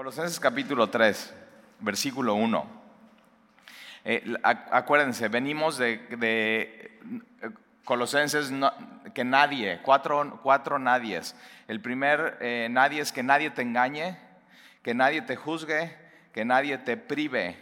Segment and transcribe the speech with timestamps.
[0.00, 1.34] Colosenses capítulo 3,
[1.80, 2.66] versículo 1.
[4.06, 6.98] Eh, acuérdense, venimos de, eh,
[7.84, 8.50] Colosenses
[9.12, 11.36] que nadie, cuatro, cuatro nadies.
[11.68, 14.16] El primer eh, nadie es que nadie te engañe,
[14.82, 15.94] que nadie te juzgue,
[16.32, 17.58] que nadie te prive.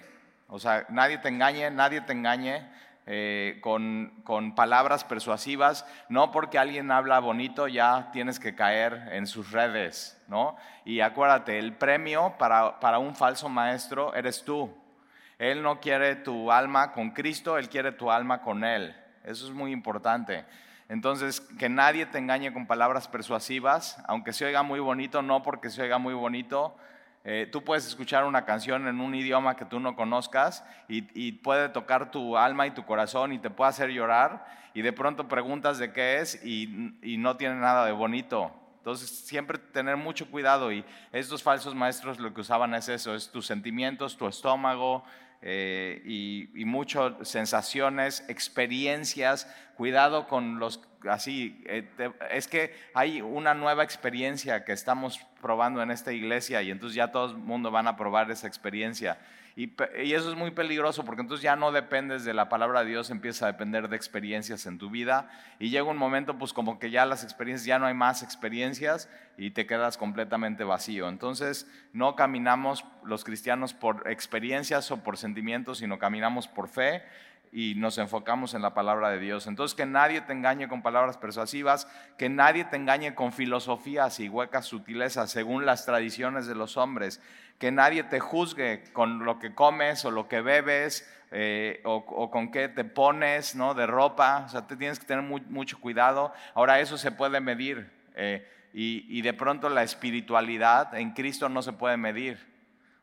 [0.46, 2.70] O sea, nadie te engañe, nadie te engañe,
[3.10, 9.50] eh, con, palabras persuasivas, no porque alguien habla bonito ya tienes que caer en sus
[9.50, 10.56] redes, ¿no?
[10.84, 14.76] Y acuérdate, el premio para, para un falso maestro eres tú.
[15.38, 18.94] Él no quiere tu alma con Cristo, Él quiere tu alma con Él.
[19.24, 20.44] Eso es muy importante.
[20.90, 25.70] Entonces, que nadie te engañe con palabras persuasivas, aunque se oiga muy bonito, no porque
[25.70, 26.76] se oiga muy bonito,
[27.30, 31.68] eh, tú puedes escuchar una canción en un idioma que tú no conozcas y, puede
[31.68, 35.76] tocar tu alma y tu corazón y te puede hacer llorar y de pronto preguntas
[35.76, 38.50] de qué es y, y no tiene nada de bonito.
[38.78, 43.30] Entonces, siempre tener mucho cuidado y estos falsos maestros lo que usaban es eso, es
[43.30, 45.04] tus sentimientos, tu estómago,
[45.42, 49.54] eh, y, y muchas sensaciones, experiencias.
[49.76, 51.62] Cuidado con los así.
[51.66, 51.88] Eh,
[52.30, 57.12] es que hay una nueva experiencia que estamos probando en esta iglesia y entonces ya
[57.12, 59.18] todo el mundo van a probar esa experiencia.
[59.58, 63.10] Y, eso es muy peligroso porque entonces ya no dependes de la palabra de Dios,
[63.10, 66.92] empieza a depender de experiencias en tu vida y llega un momento pues como que
[66.92, 71.08] ya las experiencias, ya no hay más experiencias y te quedas completamente vacío.
[71.08, 77.02] Entonces no caminamos los cristianos por experiencias o por sentimientos, sino caminamos por fe
[77.52, 79.46] y nos enfocamos en la palabra de Dios.
[79.46, 84.28] Entonces, que nadie te engañe con palabras persuasivas, que nadie te engañe con filosofías y
[84.28, 87.20] huecas sutilezas según las tradiciones de los hombres,
[87.58, 92.50] que nadie te juzgue con lo que comes o lo que bebes eh, o, con
[92.50, 93.74] qué te pones ¿no?
[93.74, 94.44] de ropa.
[94.46, 96.32] O sea, te tienes que tener mucho cuidado.
[96.54, 101.72] Ahora, eso se puede medir eh, y de pronto la espiritualidad en Cristo no se
[101.72, 102.57] puede medir.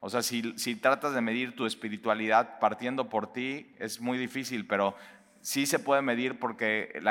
[0.06, 4.95] O sea, si, tratas de medir tu espiritualidad partiendo por ti, es muy difícil, pero
[5.42, 7.02] sí se puede medir porque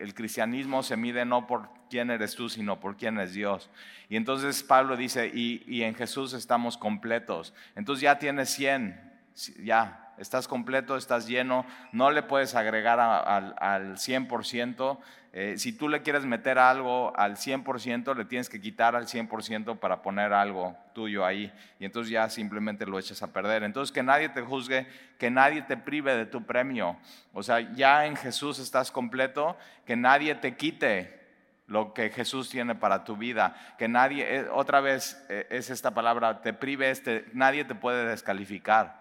[0.00, 3.70] el cristianismo se mide no por quién eres tú, sino por quién es Dios.
[4.08, 7.54] Y entonces Pablo dice, y, en Jesús estamos completos.
[7.76, 9.00] Entonces ya tienes 100,
[9.62, 14.98] ya, estás completo, estás lleno, no le puedes agregar al, al 100%.
[15.32, 19.78] Eh, si tú le quieres meter algo al 100%, le tienes que quitar al 100%
[19.78, 21.52] para poner algo tuyo ahí.
[21.78, 23.62] Y entonces ya simplemente lo echas a perder.
[23.62, 24.86] Entonces que nadie te juzgue,
[25.18, 26.96] que nadie te prive de tu premio.
[27.32, 29.56] O sea, ya en Jesús estás completo,
[29.86, 31.20] que nadie te quite
[31.68, 33.54] lo que Jesús tiene para tu vida.
[33.78, 38.04] Que nadie, eh, otra vez eh, es esta palabra, te prive, este, nadie te puede
[38.04, 38.99] descalificar.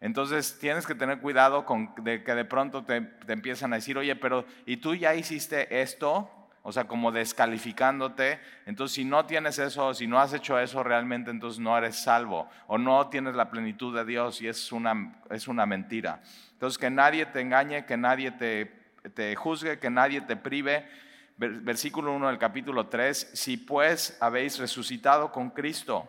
[0.00, 1.66] Entonces tienes que tener cuidado
[2.02, 5.80] de que de pronto te, te, empiezan a decir, oye, pero ¿y tú ya hiciste
[5.80, 6.30] esto?
[6.62, 8.40] O sea, como descalificándote.
[8.66, 12.48] Entonces, si no tienes eso, si no has hecho eso realmente, entonces no eres salvo
[12.66, 16.20] o no tienes la plenitud de Dios y es una, es una mentira.
[16.52, 18.66] Entonces, que nadie te engañe, que nadie te,
[19.14, 20.86] te juzgue, que nadie te prive.
[21.38, 26.08] Versículo 1 del capítulo 3, si pues habéis resucitado con Cristo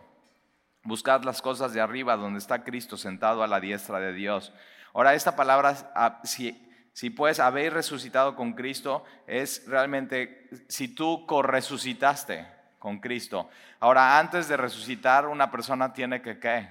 [0.82, 4.52] Buscad las cosas de arriba donde está Cristo sentado a la diestra de Dios.
[4.94, 11.26] Ahora, esta palabra, ah, si, si pues habéis resucitado con Cristo, es realmente si tú
[11.26, 12.46] corresucitaste
[12.78, 13.50] con Cristo.
[13.78, 16.68] Ahora, antes de resucitar, una persona tiene que ¿qué?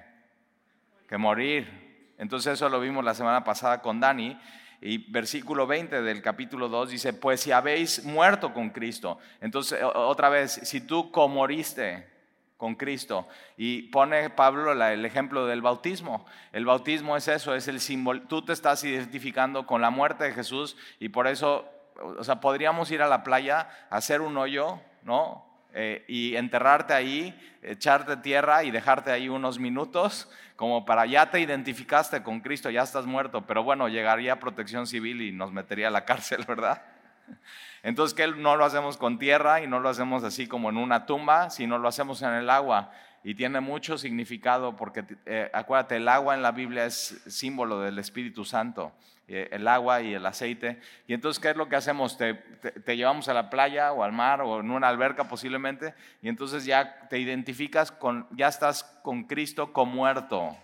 [1.08, 2.14] Que morir.
[2.18, 4.38] Entonces eso lo vimos la semana pasada con Dani.
[4.82, 9.20] Y versículo 20 del capítulo 2 dice, pues si habéis muerto con Cristo.
[9.42, 12.08] Entonces, otra vez, si tú comoriste
[12.60, 13.26] con Cristo.
[13.56, 16.26] Y pone Pablo el ejemplo del bautismo.
[16.52, 18.22] El bautismo es eso, es el símbolo.
[18.24, 21.66] Tú te estás identificando con la muerte de Jesús y por eso,
[21.96, 25.48] o sea, podríamos ir a la playa, hacer un hoyo, ¿no?
[25.74, 31.40] Eh, y enterrarte ahí, echarte tierra y dejarte ahí unos minutos, como para ya te
[31.40, 35.92] identificaste con Cristo, ya estás muerto, pero bueno, llegaría protección civil y nos metería a
[35.92, 36.82] la cárcel, ¿verdad?
[37.84, 41.06] Entonces, que no lo hacemos con tierra y no lo hacemos así como en una
[41.06, 42.92] tumba, sino lo hacemos en el agua.
[43.24, 48.00] Y tiene mucho significado porque, eh, acuérdate, el agua en la Biblia es símbolo del
[48.00, 48.94] Espíritu Santo,
[49.28, 50.80] eh, el agua y el aceite.
[51.06, 52.18] Y entonces, ¿qué es lo que hacemos?
[52.18, 56.66] Te, llevamos a la playa o al mar o en una alberca posiblemente, y entonces
[56.66, 60.58] ya te identificas con, ya estás con Cristo como muerto.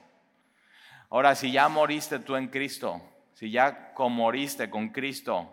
[1.09, 3.01] Ahora, si ya moriste tú en Cristo,
[3.33, 5.49] si ya moriste con Cristo,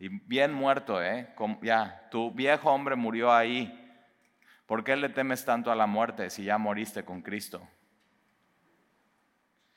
[0.00, 1.28] y bien muerto, ¿eh?
[1.60, 3.76] Ya, tu viejo hombre murió ahí.
[4.64, 7.68] ¿Por qué le temes tanto a la muerte si ya moriste con Cristo?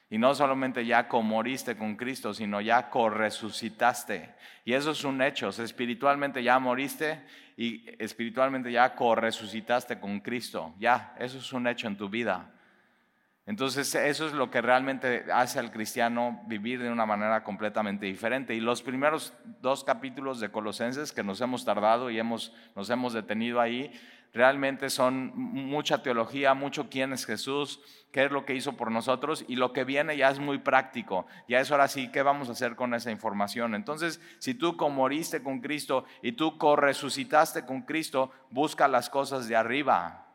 [0.10, 4.34] Y no solamente ya moriste con Cristo, sino ya corresucitaste.
[4.64, 5.50] Y eso es un hecho.
[5.50, 7.22] espiritualmente ya moriste
[7.58, 10.74] y espiritualmente ya corresucitaste con Cristo.
[10.80, 12.50] Ya, eso es un hecho en tu vida.
[13.46, 18.56] Entonces eso es lo que realmente hace al cristiano vivir de una manera completamente diferente.
[18.56, 23.12] Y los primeros dos capítulos de Colosenses que nos hemos tardado y hemos, nos hemos
[23.12, 23.92] detenido ahí,
[24.34, 27.82] realmente son mucha teología, mucho quién es Jesús,
[28.14, 31.26] qué es lo que hizo por nosotros y lo que viene ya es muy práctico.
[31.50, 33.76] Ya es ahora sí, ¿qué vamos a hacer con esa información?
[33.76, 39.58] Entonces, si tú moriste con Cristo y tú resucitaste con Cristo, busca las cosas de
[39.58, 40.28] arriba,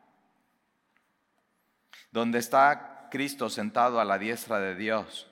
[2.11, 5.29] donde está Cristo sentado a la diestra de Dios.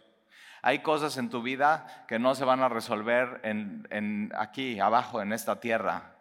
[0.62, 5.32] Hay cosas en tu vida que no se van a resolver en, aquí, abajo, en
[5.32, 6.16] esta tierra.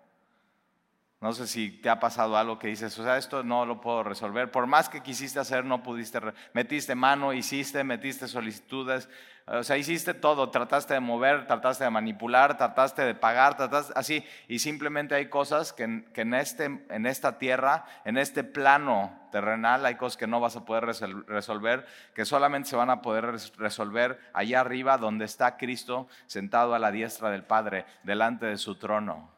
[1.21, 4.03] No sé si te ha pasado algo que dices, o sea, esto no lo puedo
[4.03, 4.51] resolver.
[4.51, 6.21] Por más que quisiste hacer, no pudiste.
[6.53, 9.09] Metiste mano, hiciste, metiste solicitudes,
[9.47, 10.51] o sea, hiciste todo.
[10.51, 14.25] Trataste de mover, trataste de manipular, trataste de pagar, trataste así.
[14.49, 19.95] Y simplemente hay cosas que, en, este, en esta tierra, en este plano terrenal, hay
[19.95, 24.61] cosas que no vas a poder resolver, que solamente se van a poder resolver allá
[24.61, 29.37] arriba, donde está Cristo sentado a la diestra del Padre, delante de su trono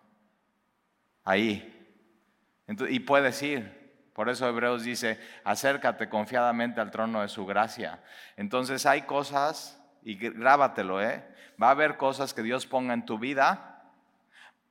[1.29, 1.75] ahí.
[2.67, 3.77] y puedes ir.
[4.15, 8.03] Por eso Hebreos dice, acércate confiadamente al trono de su gracia.
[8.37, 9.78] Entonces hay cosas,
[10.09, 11.23] y grábatelo, ¿eh?
[11.63, 13.93] va a haber cosas que Dios ponga en tu vida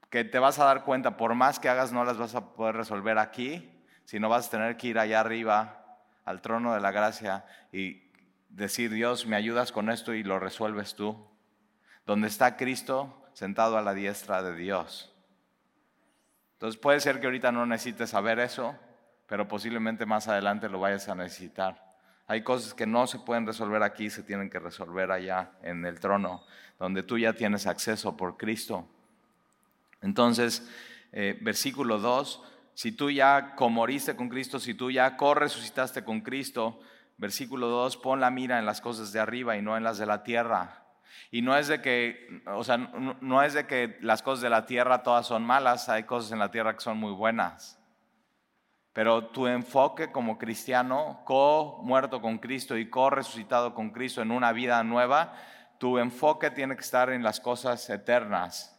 [0.10, 2.76] que te vas a dar cuenta, por más que hagas, no las vas a poder
[2.76, 3.70] resolver aquí,
[4.06, 8.10] sino vas a tener que ir allá arriba al trono de la gracia y
[8.50, 11.30] decir, Dios, me ayudas con esto y lo resuelves tú.
[12.08, 15.14] Donde está Cristo sentado a la diestra de Dios.
[16.54, 18.76] Entonces puede ser que ahorita no necesites saber eso,
[19.28, 21.87] pero posiblemente más adelante lo vayas a necesitar.
[22.28, 26.00] Hay cosas que no se pueden resolver aquí, se tienen que resolver allá en el
[26.00, 26.44] trono,
[26.78, 28.88] donde tú ya tienes acceso por Cristo.
[30.02, 30.70] Entonces,
[31.12, 32.44] eh, versículo 2,
[32.74, 36.80] si tú ya comoriste con Cristo, si tú ya corresucitaste con Cristo,
[37.18, 40.06] versículo 2, pon la mira en las cosas de arriba y no en las de
[40.06, 40.84] la tierra
[41.32, 44.66] y no es de que, o sea, no es de que las cosas de la
[44.66, 47.80] tierra todas son malas, hay cosas en la tierra que son muy buenas.
[48.98, 54.84] Pero tu enfoque como cristiano, co-muerto con Cristo y co-resucitado con Cristo en una vida
[54.84, 55.36] nueva,
[55.78, 58.76] tu enfoque tiene que estar en las cosas eternas,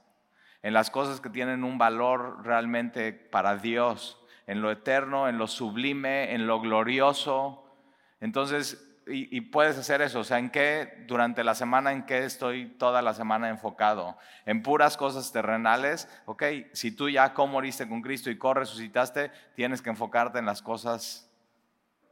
[0.65, 5.47] en las cosas que tienen un valor realmente para Dios, en lo eterno, en lo
[5.47, 7.73] sublime, en lo glorioso.
[8.21, 12.67] Entonces, y, puedes hacer eso, o sea, ¿en qué durante la semana, en qué estoy
[12.79, 14.17] toda la semana enfocado?
[14.47, 19.91] En puras cosas terrenales, ok, si tú ya moriste con Cristo y co-resucitaste, tienes que
[19.91, 21.31] enfocarte en las cosas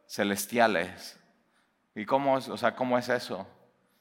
[0.09, 1.19] celestiales.
[1.95, 3.47] ¿Y cómo, o sea, cómo es eso?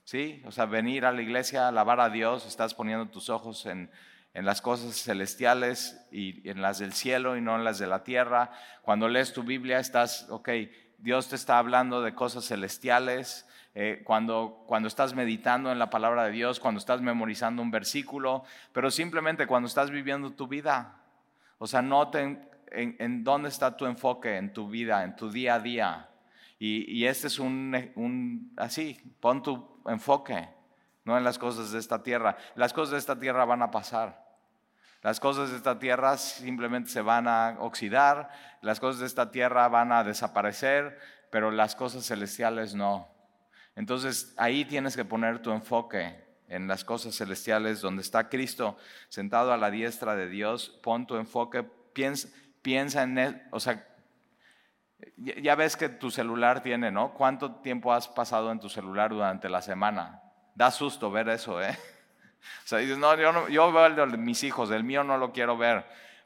[0.04, 0.42] ¿Sí?
[0.46, 3.90] O sea, venir a la iglesia, alabar a Dios, estás poniendo tus ojos en,
[4.36, 8.04] en las cosas celestiales y en las del cielo y no en las de la
[8.04, 8.52] tierra.
[8.82, 10.50] Cuando lees tu Biblia, estás, ok,
[10.98, 13.48] Dios te está hablando de cosas celestiales,
[13.78, 18.46] eh, cuando, cuando estás meditando en la palabra de Dios, cuando estás memorizando un versículo,
[18.72, 21.02] pero simplemente cuando estás viviendo tu vida.
[21.58, 25.60] O sea, noten en, dónde está tu enfoque en tu vida, en tu día a
[25.60, 26.10] día.
[26.58, 30.48] Y, este es un, un, así, pon tu enfoque,
[31.04, 32.38] no en las cosas de esta tierra.
[32.56, 34.25] Las cosas de esta tierra van a pasar.
[35.06, 38.28] Las cosas de esta tierra simplemente se van a oxidar,
[38.64, 40.98] las cosas de esta tierra van a desaparecer,
[41.30, 43.08] pero las cosas celestiales no.
[43.76, 48.78] Entonces ahí tienes que poner tu enfoque en las cosas celestiales, donde está Cristo
[49.08, 51.62] sentado a la diestra de Dios, pon tu enfoque,
[51.94, 52.28] piensa,
[52.64, 53.88] piensa en él, o sea,
[55.18, 57.14] ya ves que tu celular tiene, ¿no?
[57.14, 60.24] ¿Cuánto tiempo has pasado en tu celular durante la semana?
[60.56, 61.78] Da susto ver eso, ¿eh?
[62.72, 65.86] O no, yo, yo veo el de mis hijos, el mío no lo quiero ver.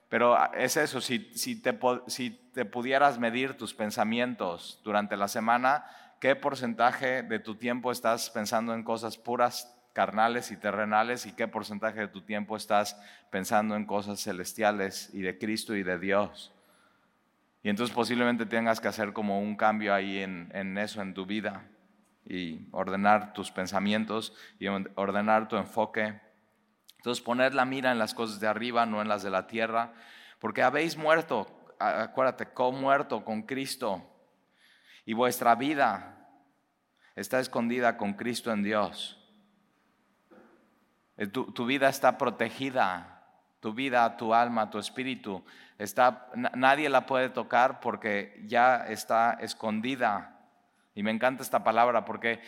[0.10, 5.86] Pero es eso, si, si, te, si te pudieras medir tus pensamientos durante la semana,
[6.20, 11.28] ¿qué porcentaje de tu tiempo estás pensando en cosas puras, carnales y terrenales?
[11.28, 13.00] ¿Y qué porcentaje de tu tiempo estás
[13.30, 16.52] pensando en cosas celestiales y de Cristo y de Dios?
[17.62, 21.26] Y entonces posiblemente tengas que hacer como un cambio ahí en, en eso en tu
[21.26, 21.64] vida
[22.26, 26.20] y ordenar tus pensamientos y ordenar tu enfoque.
[26.98, 29.94] Entonces poner la mira en las cosas de arriba, no en las de la tierra,
[30.40, 31.48] porque habéis muerto,
[31.80, 34.04] acuérdate, con muerto con Cristo
[35.06, 36.28] y vuestra vida
[37.16, 39.16] está escondida con Cristo en Dios.
[41.18, 43.26] Eh, tu, tu vida está protegida,
[43.60, 45.44] tu vida, tu alma, tu espíritu,
[45.78, 50.38] está, nadie la puede tocar porque ya está escondida
[50.96, 52.39] y me encanta esta palabra porque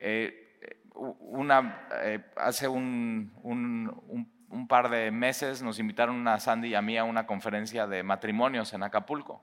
[0.00, 0.46] eh,
[0.94, 6.96] una, eh, hace un, un, par de meses nos invitaron a Sandy y a mí
[6.96, 9.42] a una conferencia de matrimonios en Acapulco.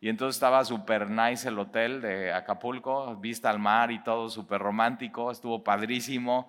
[0.00, 4.60] Y entonces estaba súper nice el hotel de Acapulco, vista al mar y todo súper
[4.60, 6.48] romántico, estuvo padrísimo.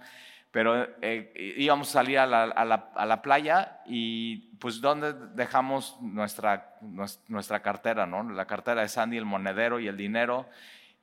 [0.51, 5.13] Pero eh, íbamos a salir a la, a, la, a la, playa y pues ¿dónde
[5.33, 6.75] dejamos nuestra,
[7.29, 8.05] nuestra cartera?
[8.05, 8.29] ¿no?
[8.29, 10.49] La cartera de Sandy, el monedero y el dinero.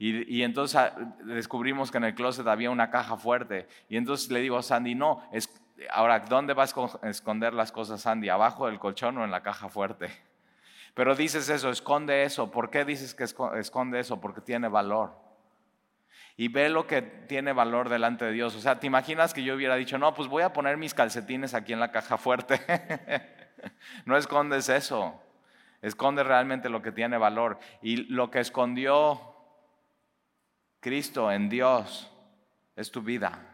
[0.00, 3.66] Y, entonces ah, descubrimos que en el closet había una caja fuerte.
[3.88, 5.50] Y entonces le digo a Sandy, no, es,
[5.90, 8.28] ahora, ¿dónde vas a esconder las cosas, Sandy?
[8.28, 10.08] ¿Abajo del colchón o en la caja fuerte?
[10.94, 12.50] Pero dices eso, esconde eso.
[12.50, 14.20] ¿Por qué dices que esconde eso?
[14.20, 15.16] Porque tiene valor.
[16.36, 18.54] Y ve lo que tiene valor delante de Dios.
[18.54, 21.54] O sea, ¿te imaginas que yo hubiera dicho, no, pues voy a poner mis calcetines
[21.54, 22.60] aquí en la caja fuerte?
[24.06, 25.20] no escondes eso.
[25.82, 27.58] Esconde realmente lo que tiene valor.
[27.82, 29.37] Y lo que escondió
[30.80, 32.10] Cristo en Dios
[32.76, 33.48] es tu vida.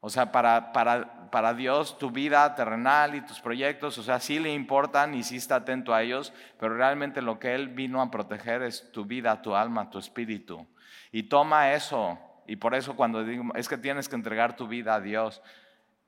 [0.00, 4.38] O sea, para, para, para, Dios tu vida terrenal y tus proyectos, o sea, sí
[4.38, 8.10] le importan y sí está atento a ellos, pero realmente lo que Él vino a
[8.10, 10.64] proteger es tu vida, tu alma, tu espíritu.
[11.10, 12.18] Y toma eso.
[12.46, 15.42] Y por eso cuando digo, es que tienes que entregar tu vida a Dios.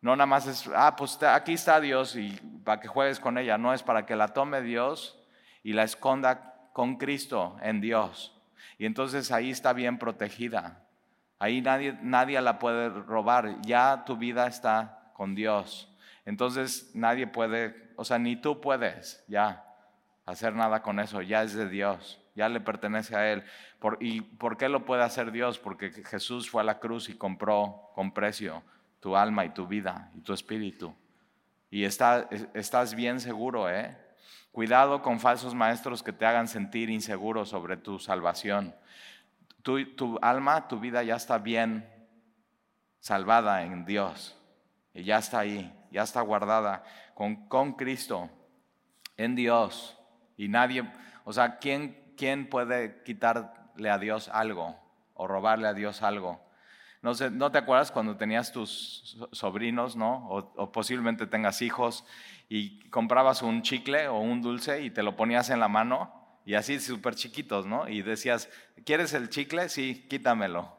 [0.01, 2.31] No nada más es, ah, pues aquí está Dios y
[2.65, 3.59] para que juegues con ella.
[3.59, 5.19] No, es para que la tome Dios
[5.65, 8.38] y la esconda con Cristo en Dios.
[8.79, 10.85] Y entonces ahí está bien protegida.
[11.39, 13.61] Ahí nadie, nadie la puede robar.
[13.63, 15.93] Ya tu vida está con Dios.
[16.25, 19.65] Entonces nadie puede, o sea, ni tú puedes ya
[20.27, 21.23] hacer nada con eso.
[21.23, 22.21] Ya es de Dios.
[22.35, 23.45] Ya le pertenece a Él.
[24.01, 25.59] ¿Y por qué lo puede hacer Dios?
[25.59, 28.63] Porque Jesús fue a la cruz y compró con precio
[29.01, 30.95] tu alma y tu vida y tu espíritu.
[31.71, 33.97] Y está, estás bien seguro, ¿eh?
[34.59, 38.75] Cuidado con falsos maestros que te hagan sentir inseguro sobre tu salvación.
[39.63, 41.89] Tu, alma, tu vida ya está bien
[42.99, 44.37] salvada en Dios.
[44.93, 46.83] Y ya está ahí, ya está guardada
[47.15, 48.31] con, con Cristo,
[49.17, 49.97] en Dios.
[50.37, 50.91] Y nadie,
[51.23, 54.77] o sea, ¿quién, ¿quién puede quitarle a Dios algo
[55.15, 56.41] o robarle a Dios algo?
[57.01, 60.29] No, sé, ¿No te acuerdas cuando tenías tus sobrinos, no?
[60.29, 62.05] O, posiblemente tengas hijos
[62.49, 66.15] y comprabas un chicle o un dulce y te lo ponías en la mano
[66.45, 67.89] y así súper chiquitos, ¿no?
[67.89, 68.49] Y decías,
[68.85, 69.69] ¿quieres el chicle?
[69.69, 70.77] Sí, quítamelo.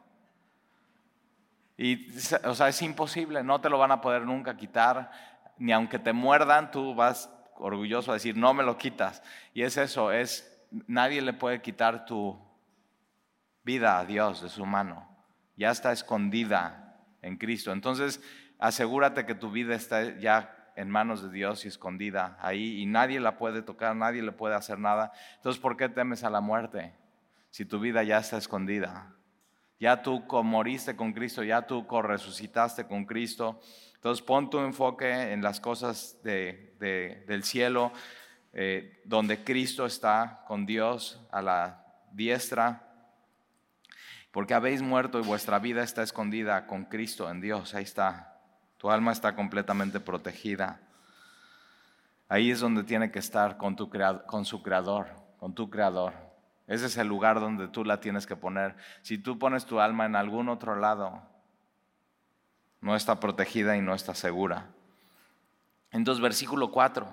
[1.76, 2.08] Y,
[2.44, 5.10] o sea, es imposible, no te lo van a poder nunca quitar,
[5.58, 9.22] ni aunque te muerdan, tú vas orgulloso a decir, no me lo quitas.
[9.54, 12.38] Y es eso, es, nadie le puede quitar tu
[13.62, 15.10] vida a Dios de su mano
[15.60, 17.70] ya está escondida en Cristo.
[17.70, 18.22] Entonces,
[18.58, 23.20] asegúrate que tu vida está ya en manos de Dios y escondida ahí y nadie
[23.20, 25.12] la puede tocar, nadie le puede hacer nada.
[25.36, 26.94] Entonces, ¿por qué temes a la muerte
[27.50, 29.12] si tu vida ya está escondida?
[29.78, 33.60] Ya tú moriste con Cristo, ya tú resucitaste con Cristo.
[33.94, 37.92] Entonces pon tu enfoque en las cosas del cielo,
[38.52, 42.86] eh, donde Cristo está con Dios a la diestra
[44.30, 47.74] porque habéis muerto y vuestra vida está escondida con Cristo en Dios.
[47.74, 48.29] Ahí está.
[48.80, 50.80] Tu alma está completamente protegida.
[52.30, 53.90] Ahí es donde tiene que estar con, tu,
[54.26, 55.06] con su creador,
[55.38, 56.14] con tu creador.
[56.66, 58.74] Ese es el lugar donde tú la tienes que poner.
[59.02, 61.20] Si tú pones tu alma en algún otro lado,
[62.80, 64.68] no está protegida y no está segura.
[65.90, 67.06] Entonces, versículo 4,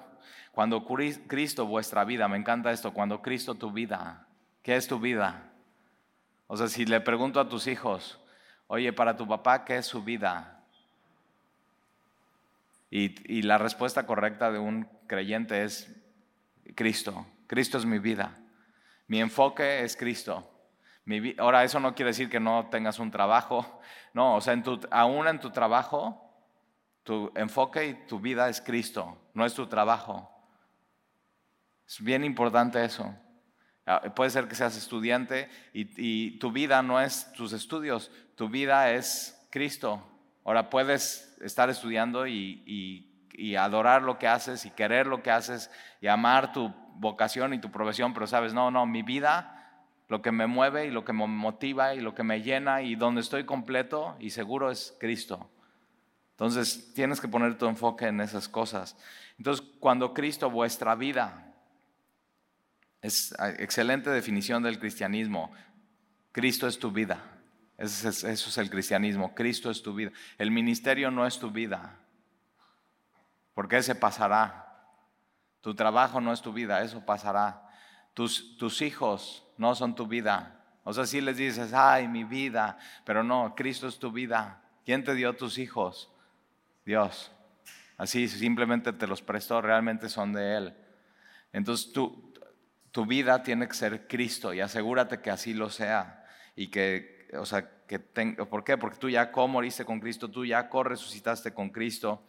[0.54, 4.26] cuando Cristo vuestra vida, me encanta esto, cuando Cristo tu vida,
[4.64, 5.52] ¿qué es tu vida?
[6.48, 8.22] O sea, si le pregunto a tus hijos,
[8.68, 10.57] oye, para tu papá, ¿qué es su vida?
[12.90, 15.94] Y, la respuesta correcta de un creyente es
[16.76, 17.26] Cristo.
[17.48, 18.38] Cristo es mi vida.
[19.08, 20.50] Mi enfoque es Cristo.
[21.38, 23.82] ahora, eso no quiere decir que no tengas un trabajo.
[24.14, 26.28] No, o sea, aún en tu trabajo,
[27.04, 30.28] tu enfoque y tu vida es Cristo, no es tu trabajo.
[31.88, 33.16] Es bien importante eso.
[33.86, 38.92] Ah, puede ser que seas estudiante y, tu vida no es tus estudios, tu vida
[38.92, 40.06] es Cristo.
[40.48, 43.04] Ahora puedes estar estudiando y,
[43.60, 47.70] adorar lo que haces y querer lo que haces y amar tu vocación y tu
[47.70, 51.28] profesión, pero sabes, no, no, mi vida, lo que me mueve y lo que me
[51.28, 55.50] motiva y lo que me llena y donde estoy completo y seguro es Cristo.
[56.32, 58.98] Entonces tienes que poner tu enfoque en esas cosas.
[59.38, 61.54] Entonces, cuando Cristo, vuestra vida,
[63.02, 65.52] es ah, excelente definición del cristianismo.
[66.32, 67.37] Cristo es tu vida.
[67.78, 69.36] Eso es, el cristianismo.
[69.36, 70.12] Cristo es tu vida.
[70.38, 72.00] El ministerio no es tu vida.
[73.54, 74.64] Porque ese pasará.
[75.62, 77.70] Tu trabajo no es tu vida, eso pasará.
[78.14, 80.64] Tus, tus hijos no son tu vida.
[80.84, 84.62] O sea, si les dices, ay, mi vida, pero no, Cristo es tu vida.
[84.86, 86.10] ¿Quién te dio tus hijos?
[86.86, 87.32] Dios.
[87.98, 90.74] Así simplemente te los prestó, realmente son de Él.
[91.52, 96.26] Entonces tu vida tiene que ser Cristo y asegúrate que así lo sea.
[96.56, 98.78] Y que, o sea, que ¿por qué?
[98.78, 102.24] Porque tú ya moriste con Cristo, tú ya resucitaste con Cristo.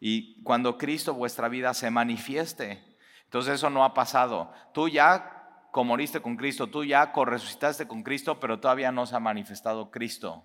[0.00, 2.82] Y cuando Cristo vuestra vida se manifieste,
[3.24, 4.52] entonces eso no ha pasado.
[4.74, 5.42] Tú ya
[5.74, 10.44] moriste con Cristo, tú ya resucitaste con Cristo, pero todavía no se ha manifestado Cristo.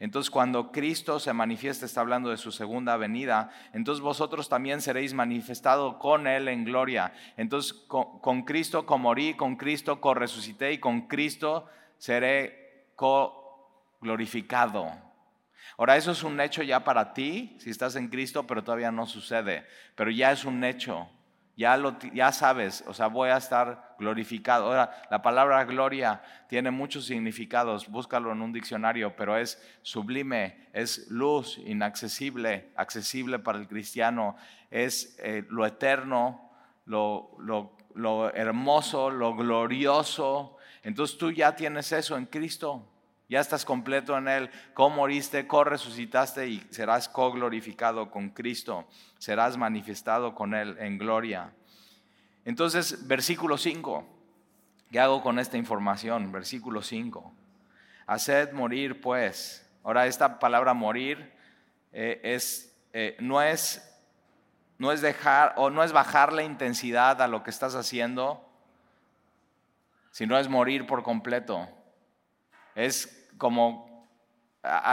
[0.00, 5.12] Entonces cuando Cristo se manifieste, está hablando de su segunda venida, entonces vosotros también seréis
[5.12, 7.12] manifestados con Él en gloria.
[7.36, 11.66] Entonces con, Cristo morí, con Cristo resucité y con Cristo
[11.98, 12.59] seré
[14.00, 14.90] glorificado.
[15.76, 19.06] Ahora eso es un hecho ya para ti, si estás en Cristo, pero todavía no
[19.06, 21.08] sucede, pero ya es un hecho
[21.60, 24.64] ya, lo, ya sabes, o sea, voy a estar glorificado.
[24.64, 31.10] Ahora, la palabra gloria tiene muchos significados, búscalo en un diccionario, pero es sublime, es
[31.10, 34.36] luz, inaccesible, accesible para el cristiano,
[34.70, 36.50] es eh, lo eterno,
[36.86, 40.56] lo, lo, lo hermoso, lo glorioso.
[40.82, 42.89] Entonces tú ya tienes eso en Cristo.
[43.30, 44.50] Ya estás completo en Él.
[44.74, 48.88] Co moriste, co resucitaste y serás co-glorificado con Cristo.
[49.18, 51.52] Serás manifestado con Él en gloria.
[52.44, 54.04] Entonces, versículo 5.
[54.90, 56.32] ¿Qué hago con esta información?
[56.32, 57.32] Versículo 5.
[58.08, 59.64] Haced morir, pues.
[59.84, 61.32] Ahora, esta palabra morir
[61.92, 63.96] eh, es, eh, no, es,
[64.76, 68.44] no es dejar o no es bajar la intensidad a lo que estás haciendo,
[70.10, 71.68] sino es morir por completo.
[72.74, 74.06] Es como,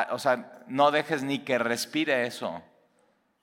[0.09, 2.63] o sea, no dejes ni que respire eso,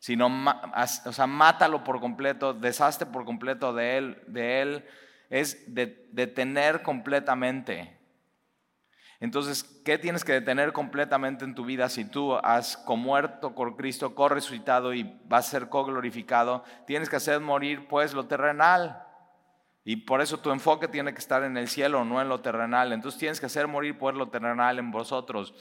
[0.00, 4.84] sino, o sea, mátalo por completo, deshazte por completo de él, de él
[5.30, 7.96] es detener completamente.
[9.20, 14.14] Entonces, ¿qué tienes que detener completamente en tu vida si tú has muerto con Cristo,
[14.14, 16.64] co-resucitado y vas a ser co-glorificado?
[16.87, 19.06] Tienes que hacer morir pues lo terrenal.
[19.84, 22.92] Y por eso tu enfoque tiene que estar en el cielo, no en lo terrenal.
[22.92, 25.54] Entonces tienes que hacer morir por lo terrenal en vosotros.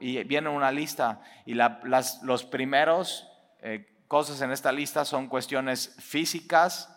[0.00, 1.22] y viene una lista.
[1.46, 3.26] Y las los primeros
[3.60, 6.94] eh, cosas en esta lista son cuestiones físicas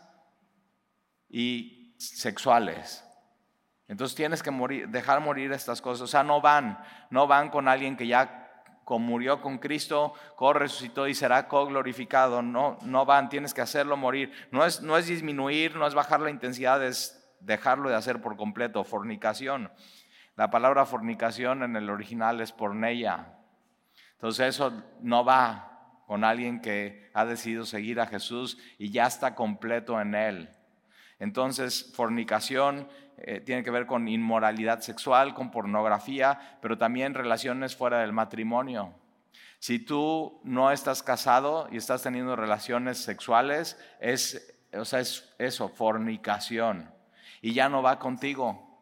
[1.29, 3.05] y sexuales.
[3.87, 6.01] Entonces tienes que morir, dejar morir estas cosas.
[6.01, 8.50] O sea, no van, no van con alguien que ya
[8.87, 12.41] murió con Cristo, co-resucitó y será co-glorificado.
[12.41, 14.31] No, no van, tienes que hacerlo morir.
[14.51, 18.37] No es, no es disminuir, no es bajar la intensidad, es dejarlo de hacer por
[18.37, 18.83] completo.
[18.83, 19.71] Fornicación.
[20.35, 23.37] La palabra fornicación en el original es porneia.
[24.13, 29.35] Entonces eso no va con alguien que ha decidido seguir a Jesús y ya está
[29.35, 30.49] completo en él.
[31.21, 37.99] Entonces, fornicación eh, tiene que ver con inmoralidad sexual, con pornografía, pero también relaciones fuera
[37.99, 38.95] del matrimonio.
[39.59, 45.69] Si tú no estás casado y estás teniendo relaciones sexuales, es, o sea, es eso,
[45.69, 46.91] fornicación.
[47.39, 48.81] Y ya no va contigo.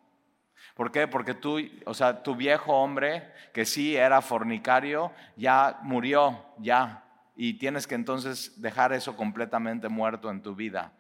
[0.76, 1.10] ¿Por qué?
[1.10, 7.04] Porque tú, o sea, tu viejo hombre, que sí era fornicario, ya murió, ya.
[7.36, 10.94] Y tienes que entonces dejar eso completamente muerto en tu vida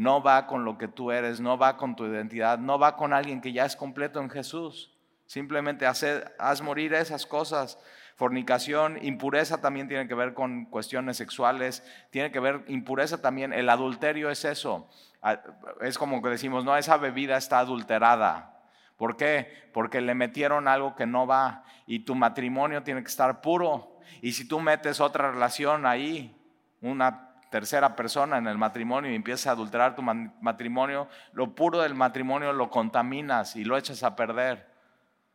[0.00, 3.12] no va con lo que tú eres, no va con tu identidad, no va con
[3.12, 4.90] alguien que ya es completo en Jesús.
[5.26, 7.78] Simplemente haz morir esas cosas.
[8.16, 13.68] Fornicación, impureza también tiene que ver con cuestiones sexuales, tiene que ver, impureza también, el
[13.68, 14.88] adulterio es eso.
[15.20, 15.38] Ah,
[15.82, 18.58] es como que decimos, no, esa bebida está adulterada.
[18.96, 19.52] ¿Por qué?
[19.74, 23.98] Porque le metieron algo que no va y tu matrimonio tiene que estar puro.
[24.22, 26.34] Y si tú metes otra relación ahí,
[26.80, 31.94] una tercera persona en el matrimonio y empiezas a adulterar tu matrimonio, lo puro del
[31.94, 34.70] matrimonio lo contaminas y lo echas a perder.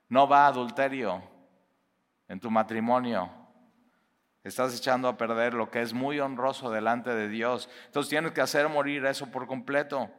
[0.08, 1.22] No va adulterio
[2.28, 3.30] en tu matrimonio.
[4.44, 7.70] Estás echando a perder lo que es muy honroso delante de Dios.
[7.88, 10.10] Entonces tienes que hacer morir eso por completo.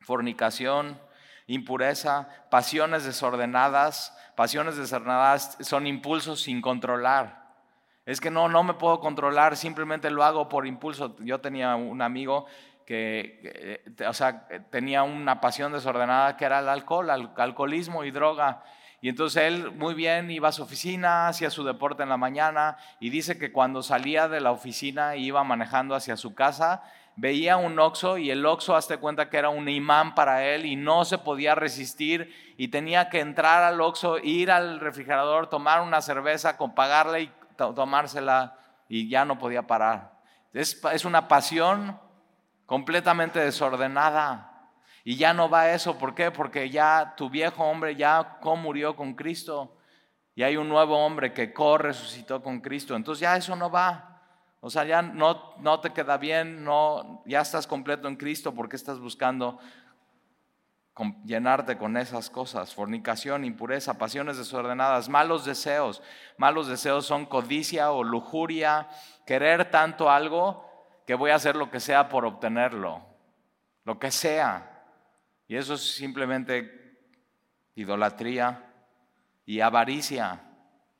[0.00, 0.98] Fornicación,
[1.46, 4.16] impureza, pasiones desordenadas.
[4.36, 7.37] Pasiones desordenadas son impulsos sin controlar.
[8.08, 11.14] Es que no, no me puedo controlar, simplemente lo hago por impulso.
[11.18, 12.46] Yo tenía un amigo
[12.86, 18.62] que, o sea, tenía una pasión desordenada que era el alcohol, el alcoholismo y droga.
[19.02, 22.78] Y entonces él muy bien iba a su oficina, hacía su deporte en la mañana
[22.98, 26.82] y dice que cuando salía de la oficina e iba manejando hacia su casa,
[27.14, 30.76] veía un oxo y el oxo, hazte cuenta que era un imán para él y
[30.76, 36.00] no se podía resistir y tenía que entrar al oxo, ir al refrigerador, tomar una
[36.00, 38.56] cerveza, con pagarle y tomársela
[38.88, 40.18] y ya no podía parar.
[40.52, 41.98] Es, es una pasión
[42.66, 44.44] completamente desordenada.
[45.04, 45.98] Y ya no va eso.
[45.98, 46.30] ¿Por qué?
[46.30, 49.76] Porque ya tu viejo hombre ya murió con Cristo.
[50.34, 52.94] Y hay un nuevo hombre que co-resucitó con Cristo.
[52.94, 54.20] Entonces ya eso no va.
[54.60, 58.76] O sea, ya no, no te queda bien, no, ya estás completo en Cristo porque
[58.76, 59.58] estás buscando
[61.24, 66.02] llenarte con esas cosas, fornicación, impureza, pasiones desordenadas, malos deseos.
[66.36, 68.88] Malos deseos son codicia o lujuria,
[69.26, 70.64] querer tanto algo
[71.06, 73.02] que voy a hacer lo que sea por obtenerlo,
[73.84, 74.84] lo que sea.
[75.46, 76.98] Y eso es simplemente
[77.74, 78.64] idolatría
[79.46, 80.40] y avaricia.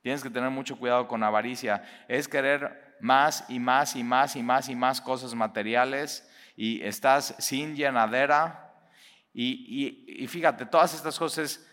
[0.02, 1.84] Tienes que tener mucho cuidado con avaricia.
[2.08, 7.34] Es querer más y más y más y más y más cosas materiales y estás
[7.38, 8.67] sin llenadera
[9.40, 11.64] y, fíjate, todas estas cosas,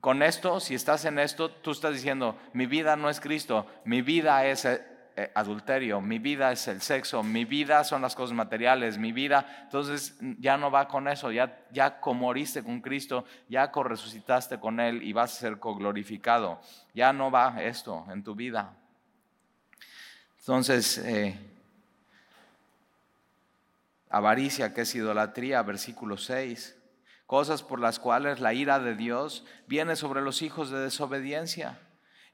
[0.00, 4.02] con esto, si estás en esto, tú estás diciendo, mi vida no es Cristo, mi
[4.02, 4.84] vida es eh,
[5.16, 9.62] eh, adulterio, mi vida es el sexo, mi vida son las cosas materiales, mi vida,
[9.62, 15.02] entonces ya no va con eso, ya, ya moriste con Cristo, ya resucitaste con Él
[15.02, 16.60] y vas a ser glorificado,
[16.92, 18.76] ya no va esto en tu vida.
[20.38, 21.51] Entonces, eh,
[24.12, 26.78] avaricia, que es idolatría, versículo 6.
[27.26, 31.78] Cosas por las cuales la ira de Dios viene sobre los hijos de desobediencia,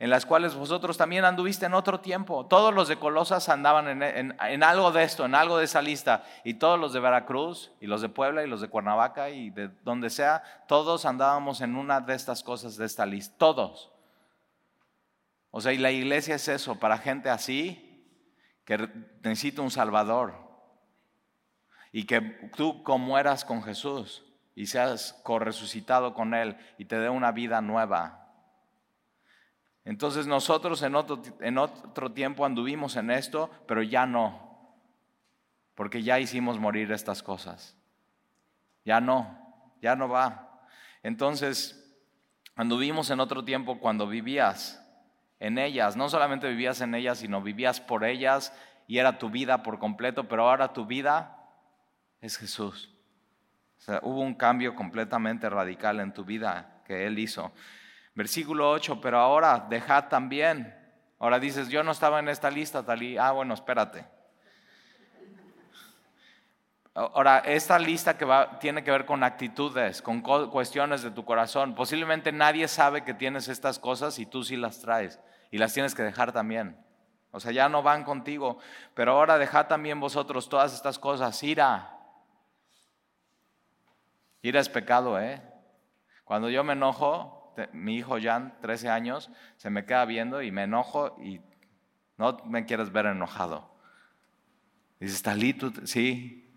[0.00, 2.46] en las cuales vosotros también anduviste en otro tiempo.
[2.46, 6.54] Todos los de Colosas andaban en, algo de esto, en algo de esa lista, y
[6.54, 10.10] todos los de Veracruz, y los de Puebla, y los de Cuernavaca, y de donde
[10.10, 13.92] sea, todos andábamos en una de estas cosas de esta lista, todos.
[15.52, 18.04] O sea, y la iglesia es eso, para gente así,
[18.64, 18.88] que
[19.22, 20.47] necesita un Salvador
[21.92, 22.20] y que
[22.56, 22.82] tú
[23.16, 24.24] eras con Jesús
[24.54, 28.26] y seas corresucitado con Él y te dé una vida nueva.
[29.84, 34.76] Entonces nosotros en otro, en otro tiempo anduvimos en esto, pero ya no,
[35.74, 37.76] porque ya hicimos morir estas cosas.
[38.84, 39.38] Ya no,
[39.80, 40.66] ya no va.
[41.02, 41.96] Entonces,
[42.56, 44.84] anduvimos en otro tiempo cuando vivías
[45.40, 48.52] en ellas, no solamente vivías en ellas, sino vivías por ellas
[48.88, 51.37] y era tu vida por completo, pero ahora tu vida
[52.20, 52.90] es Jesús.
[53.78, 57.52] O sea, hubo un cambio completamente radical en tu vida que Él hizo.
[58.14, 60.74] Versículo 8, pero ahora dejad también.
[61.18, 63.16] Ahora dices, yo no estaba en esta lista, Talí.
[63.16, 64.04] Ah, bueno, espérate.
[66.94, 71.76] Ahora, esta lista que va, tiene que ver con actitudes, con cuestiones de tu corazón.
[71.76, 75.20] Posiblemente nadie sabe que tienes estas cosas y tú sí las traes
[75.52, 76.76] y las tienes que dejar también.
[77.30, 78.58] O sea, ya no van contigo,
[78.94, 81.97] pero ahora dejad también vosotros todas estas cosas, ira,
[84.48, 85.42] Ira es pecado, ¿eh?
[86.24, 90.62] Cuando yo me enojo, mi hijo Jan, 13 años, se me queda viendo y me
[90.62, 91.42] enojo y
[92.16, 93.70] no me quieres ver enojado.
[95.00, 96.50] Dices, Talito, sí.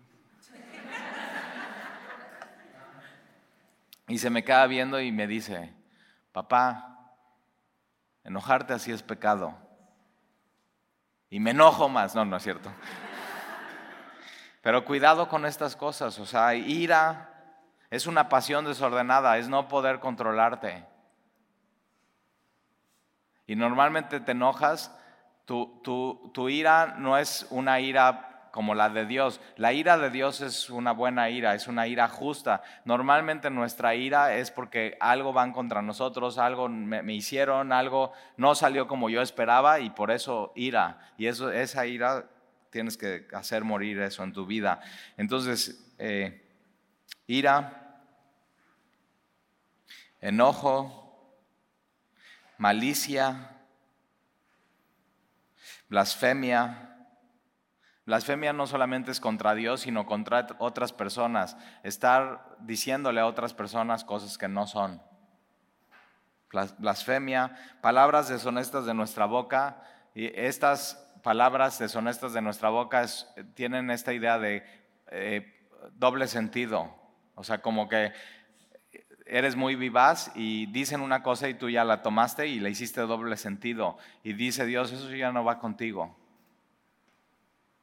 [4.08, 5.74] Y se me queda viendo y me dice,
[6.32, 7.14] papá,
[8.24, 9.54] enojarte así es pecado.
[11.28, 12.72] Y me enojo más, no, no es cierto.
[14.62, 17.31] Pero cuidado con estas cosas, o sea, ira,
[17.92, 20.82] es una pasión desordenada, es no poder controlarte.
[23.46, 24.96] Y normalmente te enojas,
[25.44, 25.82] tu,
[26.32, 29.42] tu, ira no es una ira como la de Dios.
[29.56, 32.62] La ira de Dios es una buena ira, es una ira justa.
[32.86, 38.88] Normalmente nuestra ira es porque algo van contra nosotros, algo me, hicieron, algo no salió
[38.88, 41.12] como yo esperaba y por eso ira.
[41.18, 42.24] Y eso, esa ira
[42.70, 44.80] tienes que hacer morir eso en tu vida.
[45.18, 46.38] Entonces, eh,
[47.26, 47.80] ira
[50.22, 51.36] enojo,
[52.56, 53.50] malicia,
[55.88, 56.88] blasfemia.
[58.06, 61.56] Blasfemia no solamente es contra Dios, sino contra otras personas.
[61.82, 65.02] Estar diciéndole a otras personas cosas que no son.
[66.78, 69.82] Blasfemia, palabras deshonestas de nuestra boca.
[70.14, 73.06] Y estas palabras deshonestas de nuestra boca
[73.54, 74.64] tienen esta idea de
[75.08, 76.94] eh, doble sentido.
[77.34, 78.12] O sea, como que
[79.26, 83.00] eres muy vivaz y dicen una cosa y tú ya la tomaste y le hiciste
[83.02, 83.98] doble sentido.
[84.22, 86.16] Y dice Dios, eso ya no va contigo.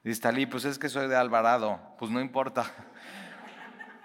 [0.04, 1.80] Dice Talí, pues es que soy de Alvarado.
[1.97, 2.65] Pues no importa.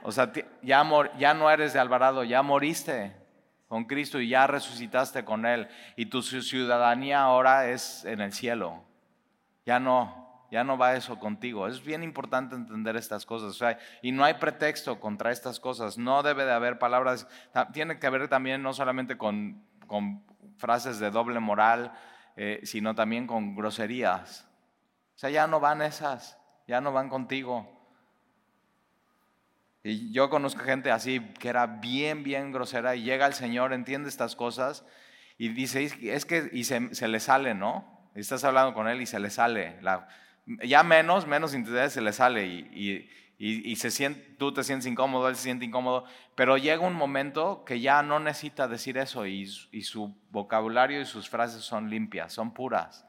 [0.03, 0.31] O sea,
[0.63, 0.85] ya,
[1.19, 3.17] ya no eres de Alvarado, ya moriste
[3.69, 5.67] con Cristo y ya resucitaste con Él.
[5.97, 8.85] Y tu ciudadanía ahora es en el cielo.
[9.65, 11.67] Ya no, ya no va eso contigo.
[11.67, 13.77] Es bien importante entender estas cosas.
[14.03, 15.99] y no hay pretexto contra estas cosas.
[15.99, 17.27] No debe de haber palabras.
[17.73, 19.65] Tiene que ver también no solamente con,
[20.57, 21.93] frases de doble moral,
[22.37, 24.49] eh, sino también con groserías.
[25.17, 26.39] O sea, ya no van esas.
[26.67, 27.71] Ya no van contigo.
[29.83, 34.09] Y yo conozco gente así que era bien, bien grosera y llega el Señor, entiende
[34.09, 34.87] estas cosas
[35.37, 37.95] y dice, es que, y se, se le sale, ¿no?
[38.15, 39.77] estás hablando con él y se le sale.
[39.83, 40.07] La,
[40.47, 45.29] ya menos, menos interés se le sale y, y, se siente, tú te sientes incómodo,
[45.29, 46.05] él se siente incómodo,
[46.35, 51.07] pero llega un momento que ya no necesita decir eso y, y su vocabulario y
[51.07, 53.05] sus frases son limpias, son puras.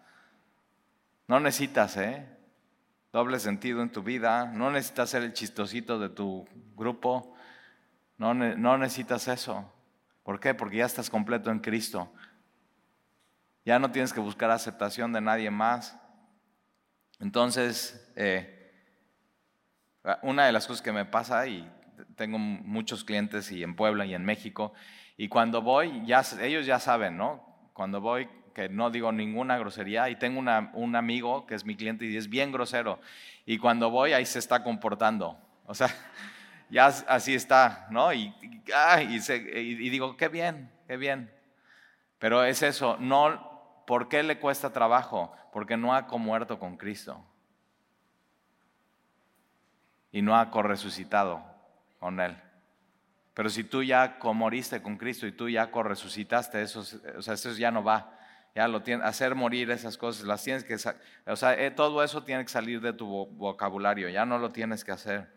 [1.28, 2.28] No necesitas, ¿eh?
[3.12, 6.45] Doble sentido en tu vida, no necesitas ser el chistosito de tu
[6.76, 7.34] grupo,
[8.17, 9.71] no, no necesitas eso.
[10.24, 10.54] ¿Por qué?
[10.54, 12.12] Porque ya estás completo en Cristo.
[13.63, 15.98] Ya no tienes que buscar aceptación de nadie más.
[17.19, 18.51] Entonces, eh,
[20.21, 21.69] una de las cosas que me pasa, y
[22.15, 24.73] tengo muchos clientes y en Puebla y en México,
[25.17, 26.04] y cuando voy,
[26.41, 27.69] ellos ya saben, ¿no?
[27.73, 30.39] Cuando voy, que no digo ninguna grosería, y tengo
[30.73, 32.99] un amigo que es mi cliente y es bien grosero,
[33.45, 35.38] y cuando voy ahí se está comportando.
[35.65, 35.89] O sea,
[36.69, 38.13] ya así está, ¿no?
[38.13, 38.34] Y,
[39.08, 41.32] y digo, qué bien, qué bien.
[42.19, 45.32] Pero es eso, no ¿Por qué le cuesta trabajo?
[45.56, 47.24] Porque no ha muerto con Cristo.
[50.12, 51.46] Y no ha corresucitado
[51.98, 52.36] con Él.
[53.34, 56.82] Pero si tú ya moriste con Cristo y tú ya corresucitaste, eso,
[57.18, 58.20] o sea, eso ya no va.
[58.54, 62.26] Ya lo tienes, hacer morir esas cosas, las tienes que, o sea, eh, todo eso
[62.26, 65.34] tiene que salir de tu vocabulario, ya no lo tienes que hacer.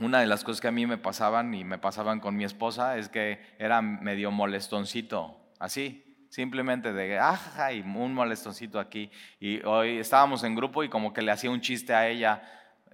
[0.00, 2.98] Una de las cosas que a mí me pasaban y me pasaban con mi esposa
[2.98, 6.05] es que era medio molestoncito, así,
[6.36, 9.10] simplemente de, ah, y un molestoncito aquí.
[9.40, 12.42] Y hoy estábamos en grupo y como que le hacía un chiste a ella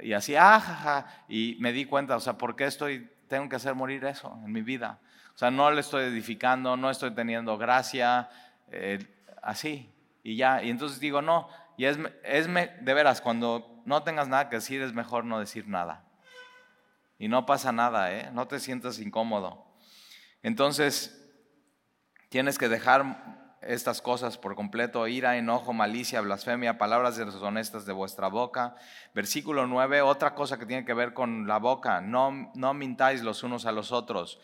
[0.00, 3.74] y así, ah, y me di cuenta, o sea, ¿por qué estoy, tengo que hacer
[3.74, 5.00] morir eso en mi vida?
[5.34, 8.30] O sea, no le estoy edificando, no estoy teniendo gracia,
[8.70, 9.00] eh,
[9.42, 10.62] así, y ya.
[10.62, 14.82] Y entonces digo, no, y es, es de veras, cuando no tengas nada que decir,
[14.82, 16.04] es mejor no decir nada.
[17.18, 18.30] Y no pasa nada, ¿eh?
[18.32, 19.66] No te sientas incómodo.
[20.44, 21.21] Entonces,
[22.32, 28.28] Tienes que dejar estas cosas por completo, ira, enojo, malicia, blasfemia, palabras deshonestas de vuestra
[28.28, 28.74] boca.
[29.12, 33.42] Versículo 9, otra cosa que tiene que ver con la boca, no, no mintáis los
[33.42, 34.40] unos a los otros.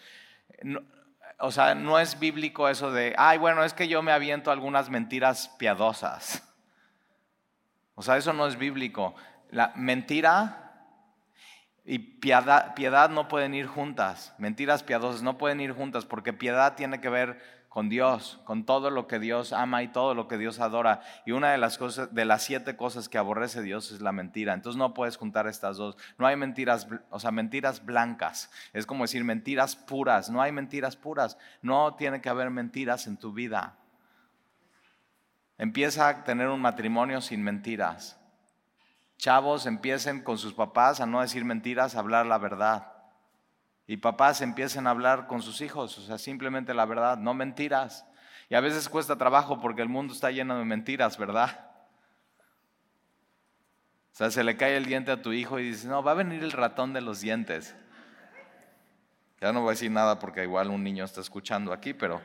[1.38, 4.90] o sea, no es bíblico eso de, ay, bueno, es que yo me aviento algunas
[4.90, 6.46] mentiras piadosas.
[7.94, 9.14] O sea, eso no es bíblico.
[9.48, 10.92] La mentira
[11.86, 14.34] y piedad, piedad no pueden ir juntas.
[14.36, 18.90] Mentiras piadosas no pueden ir juntas porque piedad tiene que ver con Dios, con todo
[18.90, 21.02] lo que Dios ama y todo lo que Dios adora.
[21.26, 24.54] Y una de las cosas, de las siete cosas que aborrece Dios es la mentira.
[24.54, 25.96] Entonces no puedes juntar estas dos.
[26.16, 28.50] No hay mentiras, o sea, mentiras blancas.
[28.72, 30.30] Es como decir mentiras puras.
[30.30, 31.36] No hay mentiras puras.
[31.60, 33.76] No tiene que haber mentiras en tu vida.
[35.58, 38.18] Empieza a tener un matrimonio sin mentiras.
[39.18, 42.97] Chavos, empiecen con sus papás a no decir mentiras, a hablar la verdad.
[43.88, 48.04] Y papás empiecen a hablar con sus hijos, o sea, simplemente la verdad, no mentiras.
[48.50, 51.66] Y a veces cuesta trabajo porque el mundo está lleno de mentiras, ¿verdad?
[54.12, 56.14] O sea, se le cae el diente a tu hijo y dices, no, va a
[56.14, 57.74] venir el ratón de los dientes.
[59.40, 62.20] Ya no voy a decir nada porque igual un niño está escuchando aquí, pero...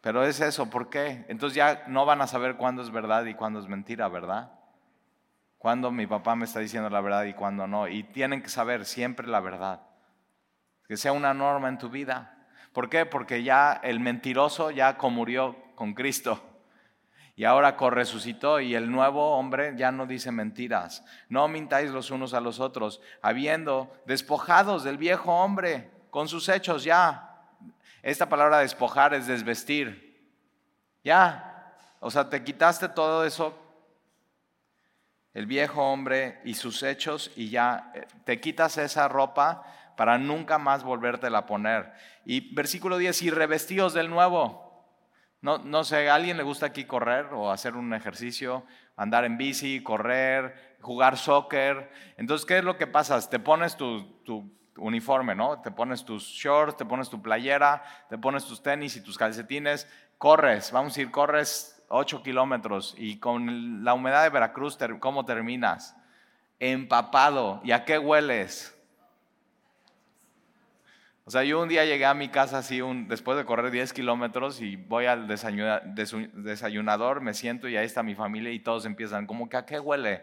[0.00, 1.24] Pero es eso, ¿por qué?
[1.28, 4.50] Entonces ya no van a saber cuándo es verdad y cuándo es mentira, ¿verdad?
[5.60, 7.86] Cuando mi papá me está diciendo la verdad y cuando no.
[7.86, 9.82] Y tienen que saber siempre la verdad.
[10.88, 12.48] Que sea una norma en tu vida.
[12.72, 13.04] ¿Por qué?
[13.04, 16.42] Porque ya el mentiroso ya comurió con Cristo.
[17.36, 21.04] Y ahora resucitó y el nuevo hombre ya no dice mentiras.
[21.28, 26.84] No mintáis los unos a los otros, habiendo despojados del viejo hombre con sus hechos
[26.84, 27.42] ya.
[28.02, 30.26] Esta palabra despojar es desvestir.
[31.04, 31.74] Ya.
[32.00, 33.69] O sea, te quitaste todo eso
[35.34, 39.62] el viejo hombre y sus hechos y ya eh, te quitas esa ropa
[39.96, 41.92] para nunca más volvértela a poner.
[42.24, 44.68] Y versículo 10, y revestidos del nuevo.
[45.42, 48.64] No, no sé, ¿a alguien le gusta aquí correr o hacer un ejercicio,
[48.96, 51.90] andar en bici, correr, jugar soccer?
[52.16, 53.20] Entonces, ¿qué es lo que pasa?
[53.28, 55.60] Te pones tu, tu uniforme, ¿no?
[55.60, 59.86] Te pones tus shorts, te pones tu playera, te pones tus tenis y tus calcetines,
[60.18, 65.96] corres, vamos a ir, corres 8 kilómetros y con la humedad de Veracruz, ¿cómo terminas?
[66.60, 67.60] Empapado.
[67.64, 68.78] ¿Y a qué hueles?
[71.24, 74.60] O sea, yo un día llegué a mi casa así, después de correr 10 kilómetros
[74.60, 79.48] y voy al desayunador, me siento y ahí está mi familia y todos empiezan, como
[79.48, 80.22] que a qué huele?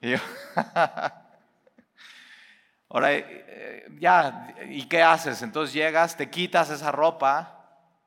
[0.00, 0.18] Y yo,
[2.88, 5.42] ahora, eh, ya, ¿y qué haces?
[5.42, 7.62] Entonces llegas, te quitas esa ropa,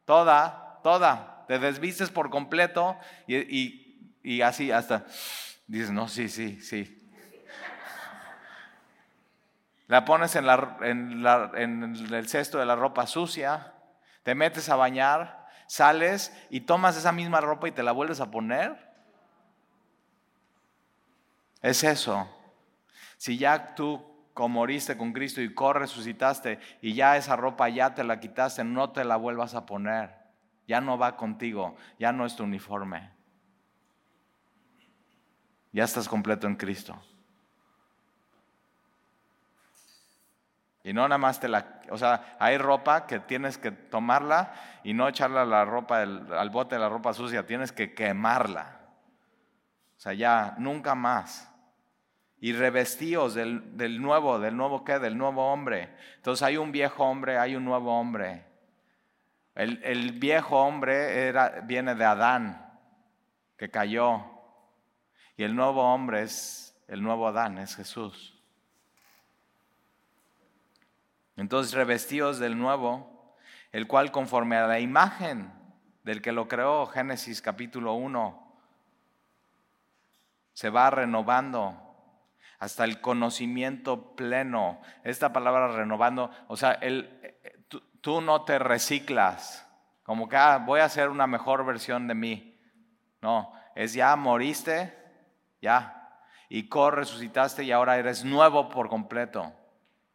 [0.06, 5.06] toda, toda, te desvistes por completo y, así hasta
[5.68, 6.94] dices, no, sí, sí, sí.
[9.88, 10.46] La pones en,
[11.56, 13.74] en el cesto de la ropa sucia,
[14.24, 18.30] te metes a bañar, sales y tomas esa misma ropa y te la vuelves a
[18.30, 18.92] poner.
[21.62, 22.28] Es eso.
[23.18, 28.20] Si ya tú moriste con Cristo y co-resucitaste y ya esa ropa ya te la
[28.20, 30.17] quitaste, no te la vuelvas a poner.
[30.68, 33.10] Ya no va contigo, ya no es tu uniforme.
[35.72, 37.00] Ya estás completo en Cristo.
[40.88, 41.82] Y no nada más te la...
[41.90, 44.54] O sea, hay ropa que tienes que tomarla
[44.86, 48.80] y no echarla la ropa al bote de la ropa sucia, tienes que quemarla.
[49.98, 51.52] O sea, ya, nunca más.
[52.40, 55.94] Y revestíos del, del nuevo, del nuevo qué, del nuevo hombre.
[56.16, 58.47] Entonces hay un viejo hombre, hay un nuevo hombre.
[59.58, 62.80] El, viejo hombre viene de Adán,
[63.58, 64.24] que cayó.
[65.36, 68.40] Y el nuevo hombre es el nuevo Adán, es Jesús.
[71.38, 73.36] Entonces revestidos del nuevo,
[73.72, 75.52] el cual conforme a la imagen
[76.04, 78.60] del que lo creó, Génesis capítulo 1,
[80.54, 81.82] se va renovando
[82.60, 84.82] hasta el conocimiento pleno.
[85.04, 87.18] Esta palabra renovando, o sea, el,
[88.08, 89.68] tú, no te reciclas,
[90.04, 92.58] como que ah, voy a hacer una mejor versión de mí.
[93.22, 94.98] No, es ya moriste,
[95.62, 96.18] ya,
[96.48, 99.52] y co-resucitaste y ahora eres nuevo por completo,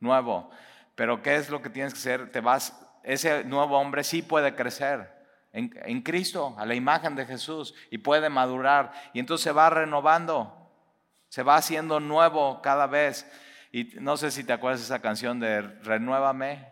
[0.00, 0.48] nuevo.
[0.94, 2.32] Pero ¿qué es lo que tienes que hacer?
[2.32, 5.12] Te vas, ese nuevo hombre sí puede crecer
[5.52, 8.90] en, en Cristo, a la imagen de Jesús, y puede madurar.
[9.12, 10.72] Y entonces se va renovando,
[11.28, 13.30] se va haciendo nuevo cada vez.
[13.70, 16.71] Y no sé si te acuerdas de esa canción de Renuévame.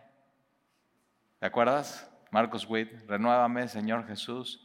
[1.41, 2.07] ¿Te acuerdas?
[2.29, 4.63] Marcos Witt, Renuévame, Señor Jesús.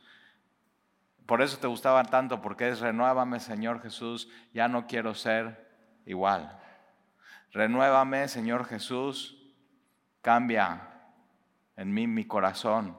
[1.24, 6.60] Por eso te gustaba tanto, porque es Renuévame, Señor Jesús, ya no quiero ser igual.
[7.52, 9.42] Renuévame, Señor Jesús,
[10.20, 10.82] Cambia
[11.76, 12.98] en mí mi corazón.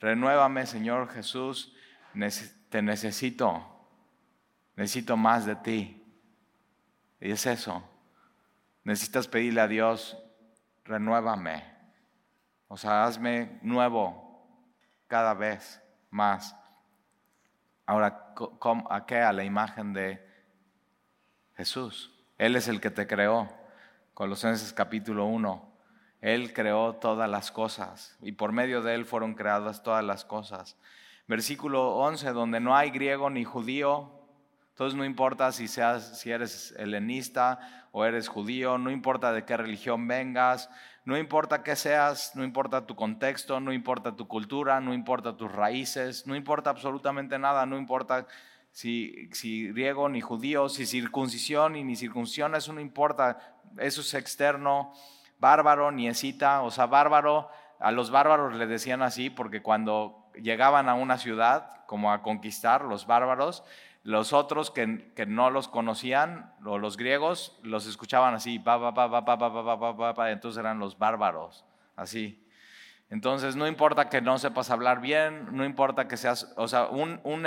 [0.00, 1.76] Renuévame, Señor Jesús.
[2.70, 3.86] Te necesito.
[4.76, 6.02] Necesito más de ti.
[7.20, 7.86] Y es eso.
[8.84, 10.16] Necesitas pedirle a Dios,
[10.84, 11.73] renuévame.
[12.74, 14.44] O sea, hazme nuevo
[15.06, 16.56] cada vez más.
[17.86, 18.34] Ahora,
[18.90, 19.20] ¿a qué?
[19.20, 20.20] A la imagen de
[21.56, 22.12] Jesús.
[22.36, 23.48] Él es el que te creó.
[24.12, 25.72] Colosenses capítulo 1.
[26.20, 30.76] Él creó todas las cosas y por medio de Él fueron creadas todas las cosas.
[31.28, 34.10] Versículo 11, donde no hay griego ni judío,
[34.74, 35.66] entonces no importa si,
[36.32, 40.68] eres helenista o eres judío, no importa de qué religión vengas,
[41.04, 45.52] no importa qué seas, no importa tu contexto, no importa tu cultura, no importa tus
[45.52, 48.26] raíces, no importa absolutamente nada, no importa
[48.72, 49.28] si,
[49.72, 53.38] griego ni judío, si circuncisión y ni circuncisión, eso no importa,
[53.78, 54.92] eso es externo
[55.38, 60.94] bárbaro, niecita, o sea, bárbaro, a los bárbaros le decían así porque cuando llegaban a
[60.94, 63.62] una ciudad como a conquistar los bárbaros,
[64.04, 68.92] los otros que, que no los conocían, o los griegos, los escuchaban así, pa, pa,
[68.94, 71.64] pa, pa, pa, pa, pa, pa, pa, entonces eran los bárbaros,
[71.96, 72.46] así.
[73.08, 77.20] Entonces no importa que no sepas hablar bien, no importa que seas, o sea, un,
[77.24, 77.46] un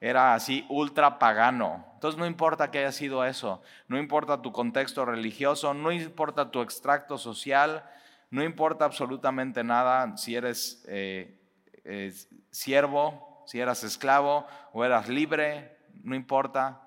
[0.00, 1.86] era así ultra pagano.
[1.94, 6.60] Entonces no importa que haya sido eso, no importa tu contexto religioso, no importa tu
[6.60, 7.82] extracto social,
[8.30, 11.40] no importa absolutamente nada si eres eh,
[11.84, 12.12] eh,
[12.50, 16.82] siervo, si eras esclavo o eras libre, no importa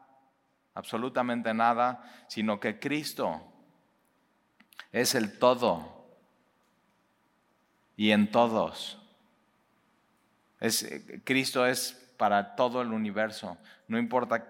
[0.76, 3.42] absolutamente nada, sino que Cristo
[4.92, 6.06] es el todo
[7.96, 8.98] y en todos.
[10.60, 10.88] Es,
[11.24, 13.58] Cristo es para todo el universo.
[13.88, 14.46] No importa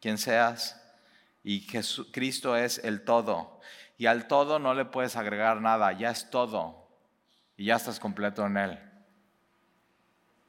[0.00, 0.78] quién seas.
[1.44, 3.60] Y Cristo es el todo.
[3.98, 6.88] Y al todo no le puedes agregar nada, ya es todo.
[7.56, 8.91] Y ya estás completo en Él.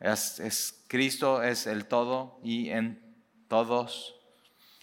[0.03, 3.01] Es, Cristo es el todo y en
[3.47, 4.19] todos.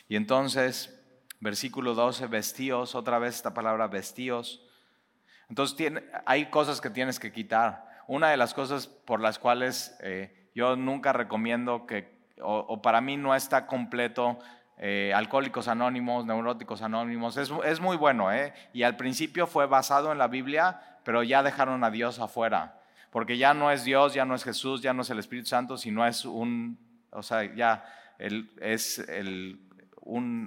[0.09, 0.99] Y entonces,
[1.41, 4.67] versículo 12, vestíos, otra vez esta palabra vestíos.
[5.51, 7.87] Entonces tiene, hay cosas que tienes que quitar.
[8.07, 13.19] Una de las cosas por las cuales eh, yo nunca recomiendo que, o, para mí
[13.19, 14.39] no está completo
[14.79, 17.37] eh, Alcohólicos Anónimos, Neuróticos Anónimos.
[17.37, 18.55] Es, es muy bueno, ¿eh?
[18.73, 22.80] Y al principio fue basado en la Biblia, pero ya dejaron a Dios afuera.
[23.11, 25.77] Porque ya no es Dios, ya no es Jesús, ya no es el Espíritu Santo,
[25.77, 26.79] sino es un,
[27.11, 27.85] o sea, ya
[28.19, 29.61] es el,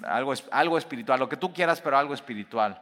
[0.05, 2.82] algo, algo espiritual, lo que tú quieras, pero algo espiritual.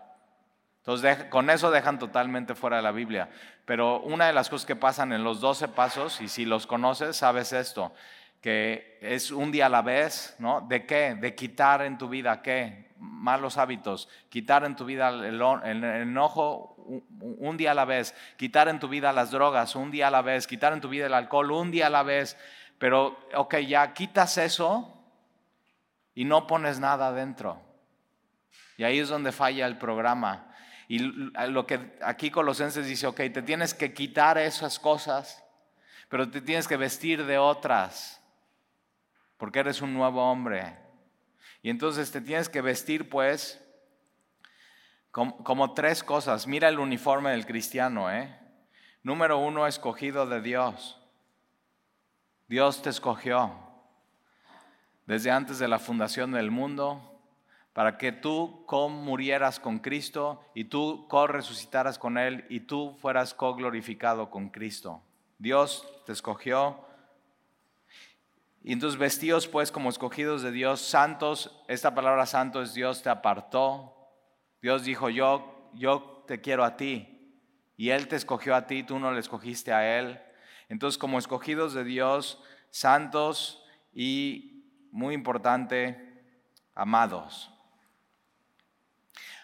[0.80, 3.30] Entonces, con eso dejan totalmente fuera de la Biblia.
[3.66, 7.16] Pero una de las cosas que pasan en los 12 pasos, y si los conoces,
[7.16, 7.94] sabes esto,
[8.42, 10.62] que es un día a la vez, ¿no?
[10.62, 11.16] ¿De qué?
[11.16, 12.90] De quitar en tu vida, ¿qué?
[12.98, 16.71] Malos hábitos, quitar en tu vida el, enojo
[17.20, 20.22] un día a la vez, quitar en tu vida las drogas un día a la
[20.22, 22.38] vez, quitar en tu vida el alcohol un día a la vez.
[22.78, 24.98] Pero, ok, ya quitas eso
[26.16, 27.62] y no pones nada adentro.
[28.78, 30.54] Y ahí es donde falla el programa.
[30.88, 35.44] Y lo que aquí Colosenses dice, ok, te tienes que quitar esas cosas,
[36.10, 38.22] pero te tienes que vestir de otras,
[39.38, 40.78] porque eres un nuevo hombre.
[41.62, 43.64] Y entonces te tienes que vestir pues
[45.12, 46.48] como, tres cosas.
[46.48, 48.38] Mira el uniforme del cristiano, ¿eh?
[49.04, 51.00] Número uno, escogido de Dios.
[52.48, 53.52] Dios te escogió
[55.06, 57.20] desde antes de la fundación del mundo
[57.74, 64.30] para que tú murieras con Cristo y tú co-resucitaras con Él y tú fueras co-glorificado
[64.30, 65.02] con Cristo.
[65.38, 66.86] Dios te escogió.
[68.64, 73.10] Y entonces vestidos pues como escogidos de Dios, santos, esta palabra santo es Dios te
[73.10, 74.01] apartó.
[74.62, 77.08] Dios dijo, yo, yo te quiero a ti.
[77.78, 80.22] Y Él te escogió a ti, tú no le escogiste a Él.
[80.70, 86.24] Entonces como escogidos de Dios, santos y, muy importante,
[86.76, 87.52] amados.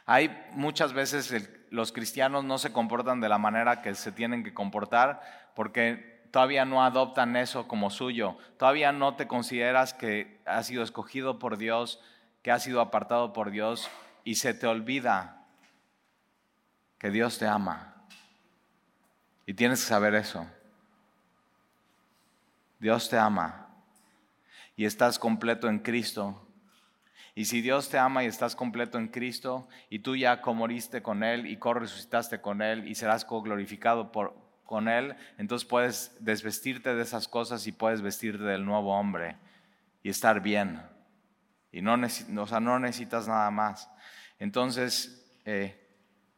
[0.05, 4.53] Hay muchas veces los cristianos no se comportan de la manera que se tienen que
[4.53, 8.37] comportar porque todavía no adoptan eso como suyo.
[8.57, 11.99] Todavía no te consideras que has sido escogido por Dios,
[12.43, 13.89] que has sido apartado por Dios
[14.27, 15.41] y se te olvida
[16.99, 17.95] que Dios te ama.
[19.45, 20.45] Y tienes que saber eso.
[22.77, 23.69] Dios te ama
[24.75, 26.45] y estás completo en Cristo
[27.35, 31.23] y si Dios te ama y estás completo en Cristo y tú ya comoriste con
[31.23, 34.11] Él y co-resucitaste con Él y serás co-glorificado
[34.65, 39.37] con Él, entonces puedes desvestirte de esas cosas y puedes vestirte del nuevo hombre
[40.03, 40.81] y estar bien.
[41.71, 43.89] Y no, o sea, no necesitas nada más.
[44.39, 45.75] Entonces, eh,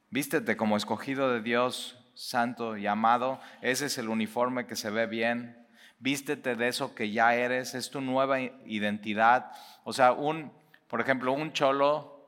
[0.09, 3.39] vístete como escogido de Dios, santo y amado.
[3.61, 5.67] Ese es el uniforme que se ve bien.
[5.99, 9.51] Vístete de eso que ya eres, es tu nueva identidad.
[9.83, 10.51] O sea, un,
[10.87, 12.19] por ejemplo, un cholo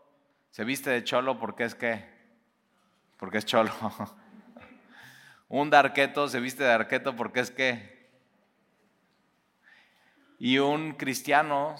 [0.51, 2.05] se viste de cholo porque es que,
[3.17, 3.71] porque es cholo.
[5.47, 8.01] un darqueto se viste de arqueto porque es que.
[10.39, 11.75] Y un cristiano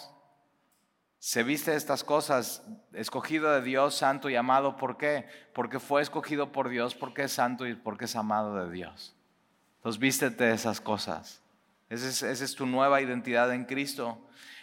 [1.22, 2.63] se viste estas cosas,
[2.93, 4.76] escogido de Dios, santo y amado.
[4.76, 5.28] ¿Por qué?
[5.53, 9.15] Porque fue escogido por Dios, porque es santo y porque es amado de Dios.
[9.76, 11.39] Entonces vístete esas cosas.
[11.89, 14.17] Esa es, esa es tu nueva identidad en Cristo.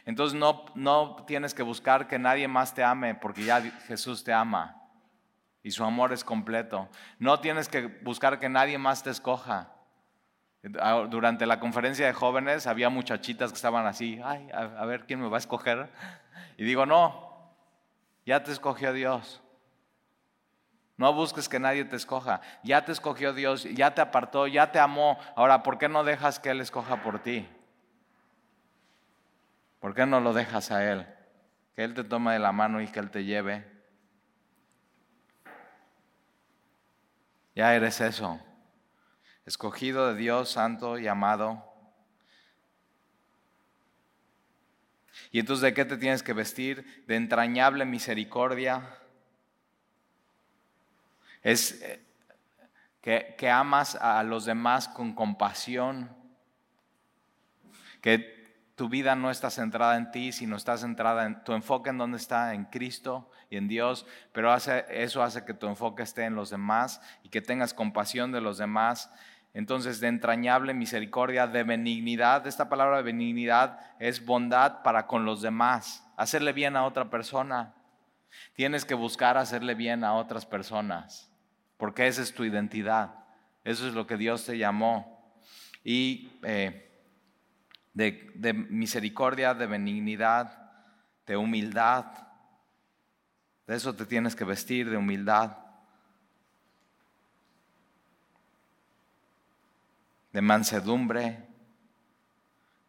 [0.05, 4.33] Entonces no, no tienes que buscar que nadie más te ame porque ya Jesús te
[4.33, 4.83] ama
[5.63, 6.89] y su amor es completo.
[7.21, 9.78] No tienes que buscar que nadie más te escoja.
[10.81, 15.21] Ah, durante la conferencia de jóvenes había muchachitas que estaban así, ay, a, ver quién
[15.21, 15.89] me va a escoger.
[16.57, 17.53] Y digo, no,
[18.27, 19.41] ya te escogió Dios.
[20.97, 22.41] No busques que nadie te escoja.
[22.65, 25.17] Ya te escogió Dios, ya te apartó, ya te amó.
[25.37, 27.49] Ahora, ¿por qué no dejas que Él escoja por ti?
[29.79, 31.07] ¿Por qué no lo dejas a Él?
[31.77, 33.65] Que Él te tome de la mano y que Él te lleve.
[37.55, 38.41] Ya eres eso,
[39.49, 41.65] escogido de Dios, santo y amado.
[45.31, 47.05] Y entonces, ¿de qué te tienes que vestir?
[47.07, 48.87] De entrañable misericordia.
[51.43, 52.05] Es eh,
[53.01, 56.15] que, que amas a los demás con compasión,
[58.03, 58.39] que
[58.75, 62.19] tu vida no está centrada en ti, sino está centrada en tu enfoque en dónde
[62.19, 66.51] está, en Cristo y en Dios, pero eso hace que tu enfoque esté en los
[66.51, 69.11] demás y que tengas compasión de los demás.
[69.55, 75.43] Entonces, de entrañable misericordia, de benignidad, esta palabra de benignidad es bondad para con los
[75.43, 77.75] demás, hacerle bien a otra persona.
[78.55, 81.33] Tienes que buscar hacerle bien a otras personas,
[81.77, 83.15] porque esa es tu identidad,
[83.65, 85.19] eso es lo que Dios te llamó.
[85.83, 86.89] Y eh,
[87.99, 90.71] de, misericordia, de benignidad,
[91.27, 92.07] de humildad.
[93.67, 95.57] De eso te tienes que vestir, de humildad.
[100.39, 101.49] De mansedumbre,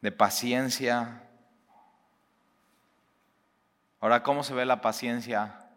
[0.02, 1.24] de paciencia.
[4.00, 5.68] Ahora, ¿cómo se ve la paciencia?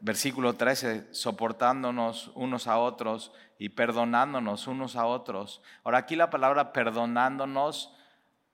[0.00, 5.60] versículo 13, soportándonos unos a otros y perdonándonos unos a otros.
[5.84, 7.94] Ahora aquí la palabra perdonándonos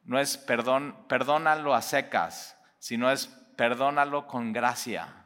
[0.02, 5.25] no es perdón, perdónalo a secas, sino es perdónalo con gracia.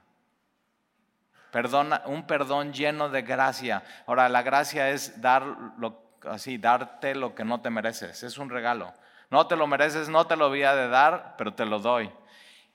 [1.51, 3.83] Perdona, un perdón lleno de gracia.
[4.07, 5.45] Ahora la gracia es dar
[5.79, 8.23] lo, así, darte lo que no te mereces.
[8.23, 8.93] Es un regalo.
[9.31, 12.11] No te lo mereces, no te lo voy a de dar, pero te lo doy.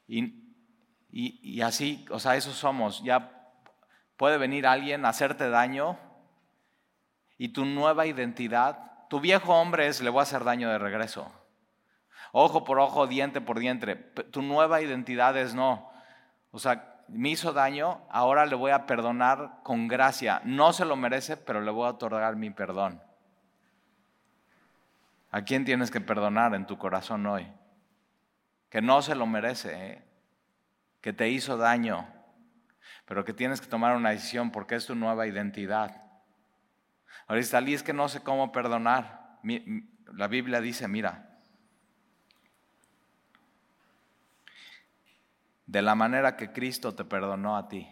[0.07, 0.45] Y
[1.17, 3.01] y, así, o sea, eso somos.
[3.01, 3.31] Ya
[4.17, 5.97] puede venir alguien a hacerte daño
[7.37, 11.31] y tu nueva identidad, tu viejo hombre es, le voy a hacer daño de regreso.
[12.33, 13.95] Ojo por ojo, diente por diente.
[13.95, 15.89] Tu nueva identidad es no.
[16.51, 20.41] O sea, me hizo daño, ahora le voy a perdonar con gracia.
[20.43, 23.01] No se lo merece, pero le voy a otorgar mi perdón.
[25.31, 27.47] ¿A quién tienes que perdonar en tu corazón hoy?
[28.69, 30.03] Que no se lo merece, ¿eh?
[31.01, 32.07] que te hizo daño,
[33.05, 36.01] pero que tienes que tomar una decisión porque es tu nueva identidad.
[37.27, 39.39] Ahorita, es que no sé cómo perdonar.
[40.13, 41.24] La Biblia dice, mira,
[45.65, 47.91] de la manera que Cristo te perdonó a ti.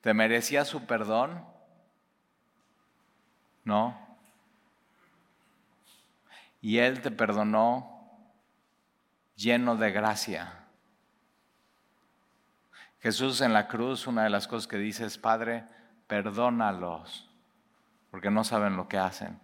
[0.00, 1.44] ¿Te merecía su perdón?
[3.64, 3.98] No.
[6.60, 7.98] Y Él te perdonó
[9.36, 10.64] lleno de gracia.
[13.00, 15.64] Jesús en la cruz, una de las cosas que dice es, Padre,
[16.08, 17.30] perdónalos,
[18.10, 19.38] porque no saben lo que hacen.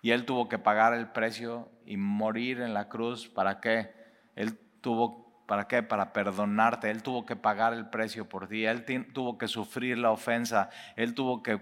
[0.00, 3.28] Y Él tuvo que pagar el precio y morir en la cruz.
[3.28, 3.92] ¿Para qué?
[4.36, 5.82] Él tuvo, ¿para qué?
[5.82, 6.90] Para perdonarte.
[6.90, 8.64] Él tuvo que pagar el precio por ti.
[8.64, 10.70] Él tuvo que sufrir la ofensa.
[10.96, 11.60] Él tuvo que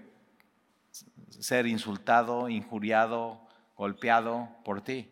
[1.29, 3.41] ser insultado, injuriado,
[3.75, 5.11] golpeado por ti.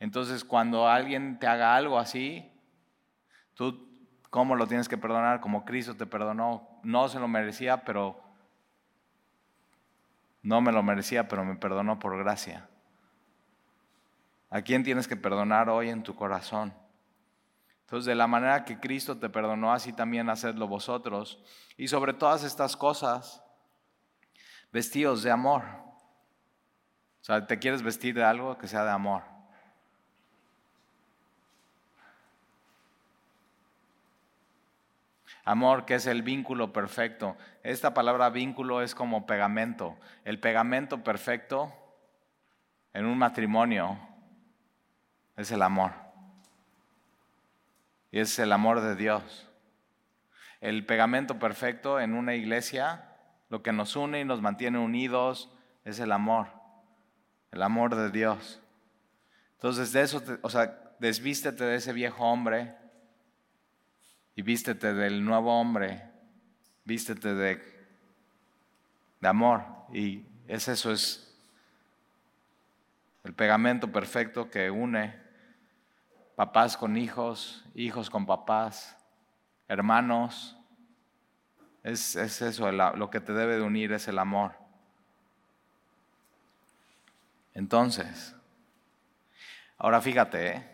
[0.00, 2.50] Entonces, cuando alguien te haga algo así,
[3.54, 3.88] tú,
[4.30, 5.40] ¿cómo lo tienes que perdonar?
[5.40, 6.80] Como Cristo te perdonó.
[6.82, 8.20] No se lo merecía, pero
[10.42, 12.68] no me lo merecía, pero me perdonó por gracia.
[14.50, 16.72] ¿A quién tienes que perdonar hoy en tu corazón?
[17.88, 21.42] Entonces, de la manera que Cristo te perdonó, así también hacedlo vosotros.
[21.78, 23.42] Y sobre todas estas cosas,
[24.70, 25.62] vestidos de amor.
[25.62, 29.22] O sea, ¿te quieres vestir de algo que sea de amor?
[35.46, 37.38] Amor, que es el vínculo perfecto.
[37.62, 39.96] Esta palabra vínculo es como pegamento.
[40.26, 41.72] El pegamento perfecto
[42.92, 43.98] en un matrimonio
[45.38, 46.07] es el amor.
[48.10, 49.48] Y es el amor de Dios.
[50.60, 53.16] El pegamento perfecto en una iglesia,
[53.48, 55.50] lo que nos une y nos mantiene unidos,
[55.84, 56.58] es el amor
[57.50, 58.60] el amor de Dios.
[59.54, 62.74] Entonces, de eso, o sea, desvístete de ese viejo hombre
[64.34, 66.02] y vístete del nuevo hombre,
[66.84, 67.62] vístete de,
[69.20, 69.64] de amor.
[69.92, 71.36] Y es eso, es
[73.24, 75.27] el pegamento perfecto que une
[76.38, 78.96] papás con hijos, hijos con papás,
[79.66, 80.56] hermanos.
[81.82, 84.52] Es, es eso, lo que te debe de unir es el amor.
[87.54, 88.36] Entonces,
[89.78, 90.68] ahora fíjate, ¿eh?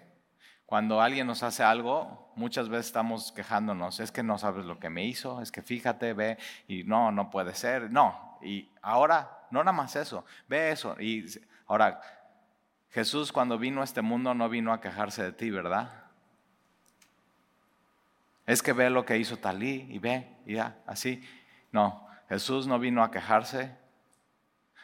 [0.66, 4.90] cuando alguien nos hace algo, muchas veces estamos quejándonos, es que no sabes lo que
[4.90, 6.36] me hizo, es que fíjate, ve,
[6.68, 11.24] y no, no puede ser, no, y ahora, no nada más eso, ve eso, y
[11.66, 12.02] ahora,
[12.94, 16.04] Jesús cuando vino a este mundo no vino a quejarse de ti, ¿verdad?
[18.46, 21.20] Es que ve lo que hizo Talí y ve, y ya, así.
[21.72, 23.76] No, Jesús no vino a quejarse,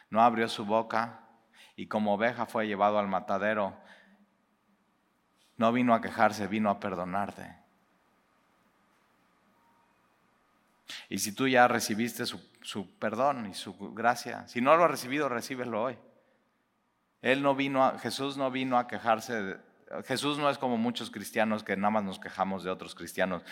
[0.09, 1.21] no abrió su boca,
[1.77, 3.77] y como oveja fue llevado al matadero,
[5.55, 7.55] no vino a quejarse, vino a perdonarte.
[11.07, 15.29] Y si tú ya recibiste su, perdón y su gracia, si no lo has recibido,
[15.29, 15.97] recíbelo hoy.
[17.21, 19.57] Él no vino Jesús no vino a quejarse.
[20.05, 23.43] Jesús no es como muchos cristianos que nada más nos quejamos de otros cristianos.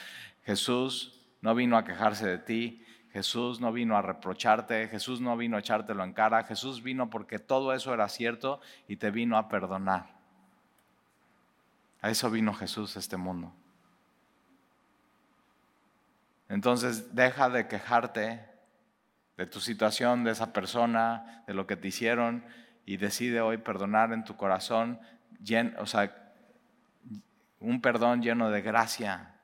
[0.43, 5.57] Jesús no vino a quejarse de ti, Jesús no vino a reprocharte, Jesús no vino
[5.57, 9.49] a echártelo en cara, Jesús vino porque todo eso era cierto y te vino a
[9.49, 10.17] perdonar.
[12.01, 13.53] A eso vino Jesús a este mundo.
[16.47, 18.45] Entonces deja de quejarte
[19.37, 22.43] de tu situación, de esa persona, de lo que te hicieron
[22.85, 24.99] y decide hoy perdonar en tu corazón,
[25.77, 26.33] o sea,
[27.59, 29.35] un perdón lleno de gracia.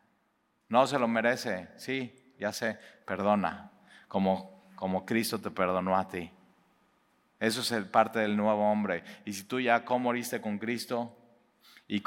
[0.69, 3.71] No se lo merece, sí, ya sé, perdona,
[4.07, 6.31] como, como Cristo te perdonó a ti.
[7.39, 9.03] Eso es el parte del nuevo hombre.
[9.25, 11.15] Y si tú ya moriste con Cristo
[11.87, 12.01] y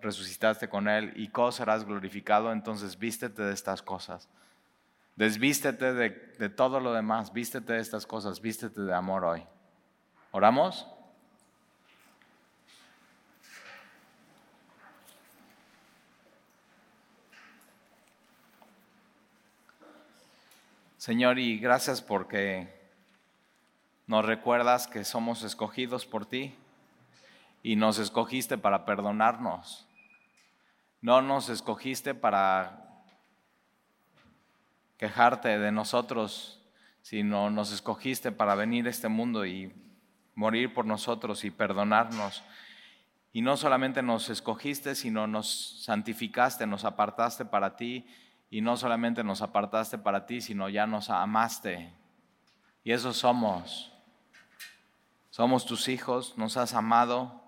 [0.00, 4.28] resucitaste con Él y co serás glorificado, entonces vístete de estas cosas.
[5.16, 9.44] Desvístete de, de todo lo demás, vístete de estas cosas, vístete de amor hoy.
[10.34, 10.86] ¿Oramos?
[20.96, 22.66] Señor, y gracias porque
[24.06, 26.54] nos recuerdas que somos escogidos por ti
[27.62, 29.86] y nos escogiste para perdonarnos.
[31.02, 33.04] No nos escogiste para
[34.96, 36.58] quejarte de nosotros,
[37.02, 39.74] sino nos escogiste para venir a este mundo y
[40.34, 42.42] morir por nosotros y perdonarnos.
[43.32, 48.06] Y no solamente nos escogiste, sino nos santificaste, nos apartaste para ti.
[48.50, 51.94] Y no solamente nos apartaste para ti, sino ya nos amaste.
[52.84, 53.92] Y eso somos.
[55.30, 57.42] Somos tus hijos, nos has amado.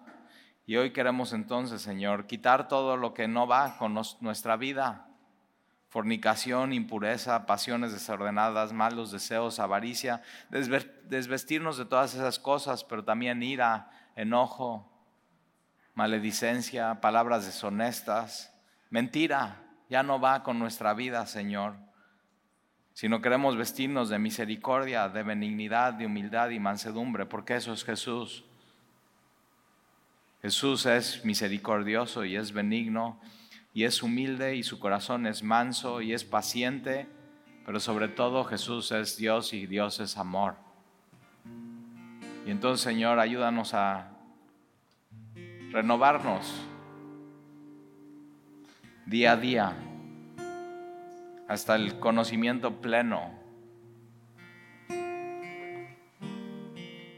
[0.66, 5.06] Y hoy queremos entonces, Señor, quitar todo lo que no va con nuestra vida.
[5.94, 13.92] Fornicación, impureza, pasiones desordenadas, malos deseos, avaricia, desvestirnos de todas esas cosas, pero también ira,
[14.16, 14.90] enojo,
[15.94, 18.52] maledicencia, palabras deshonestas,
[18.90, 21.76] mentira, ya no va con nuestra vida, Señor.
[22.92, 28.44] Sino queremos vestirnos de misericordia, de benignidad, de humildad y mansedumbre, porque eso es Jesús.
[30.42, 33.20] Jesús es misericordioso y es benigno
[33.74, 37.08] y es humilde y su corazón es manso y es paciente,
[37.66, 40.54] pero sobre todo Jesús es Dios y Dios es amor.
[42.46, 44.12] Y entonces, Señor, ayúdanos a
[45.72, 46.54] renovarnos
[49.06, 49.72] día a día
[51.48, 53.32] hasta el conocimiento pleno.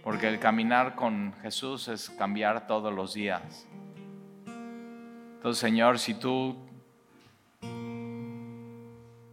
[0.02, 3.66] Porque el caminar con Jesús es cambiar todos los días.
[5.46, 6.56] Entonces, Señor, si tú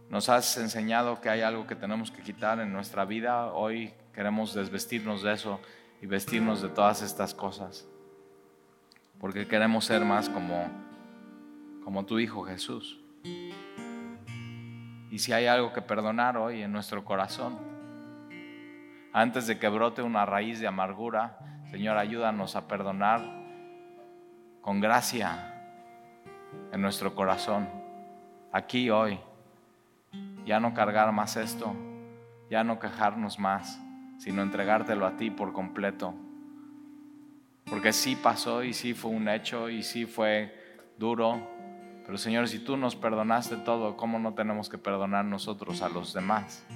[0.08, 4.54] nos has enseñado que hay algo que tenemos que quitar en nuestra vida, hoy queremos
[4.54, 5.60] desvestirnos de eso
[6.00, 7.88] y vestirnos de todas estas cosas
[9.18, 10.70] porque queremos ser más como,
[11.82, 13.00] como tu Hijo Jesús.
[15.10, 17.58] Y si hay algo que perdonar hoy en nuestro corazón,
[19.12, 21.40] antes de que brote una raíz de amargura,
[21.72, 23.20] Señor, ayúdanos a perdonar
[24.60, 25.50] con gracia
[26.72, 27.68] en nuestro corazón,
[28.52, 29.18] aquí hoy.
[30.44, 31.74] Ya no cargar más esto,
[32.50, 33.80] ya no quejarnos más,
[34.18, 36.14] sino entregártelo a ti por completo.
[37.64, 40.54] Porque sí pasó y sí fue un hecho y sí fue
[40.98, 41.40] duro.
[42.04, 46.12] Pero Señor, si tú nos perdonaste todo, ¿cómo no tenemos que perdonar nosotros a los
[46.12, 46.66] demás?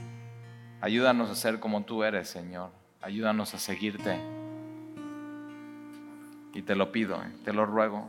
[0.81, 2.70] Ayúdanos a ser como tú eres, Señor.
[3.03, 4.18] Ayúdanos a seguirte.
[6.55, 8.09] Y te lo pido, te lo ruego.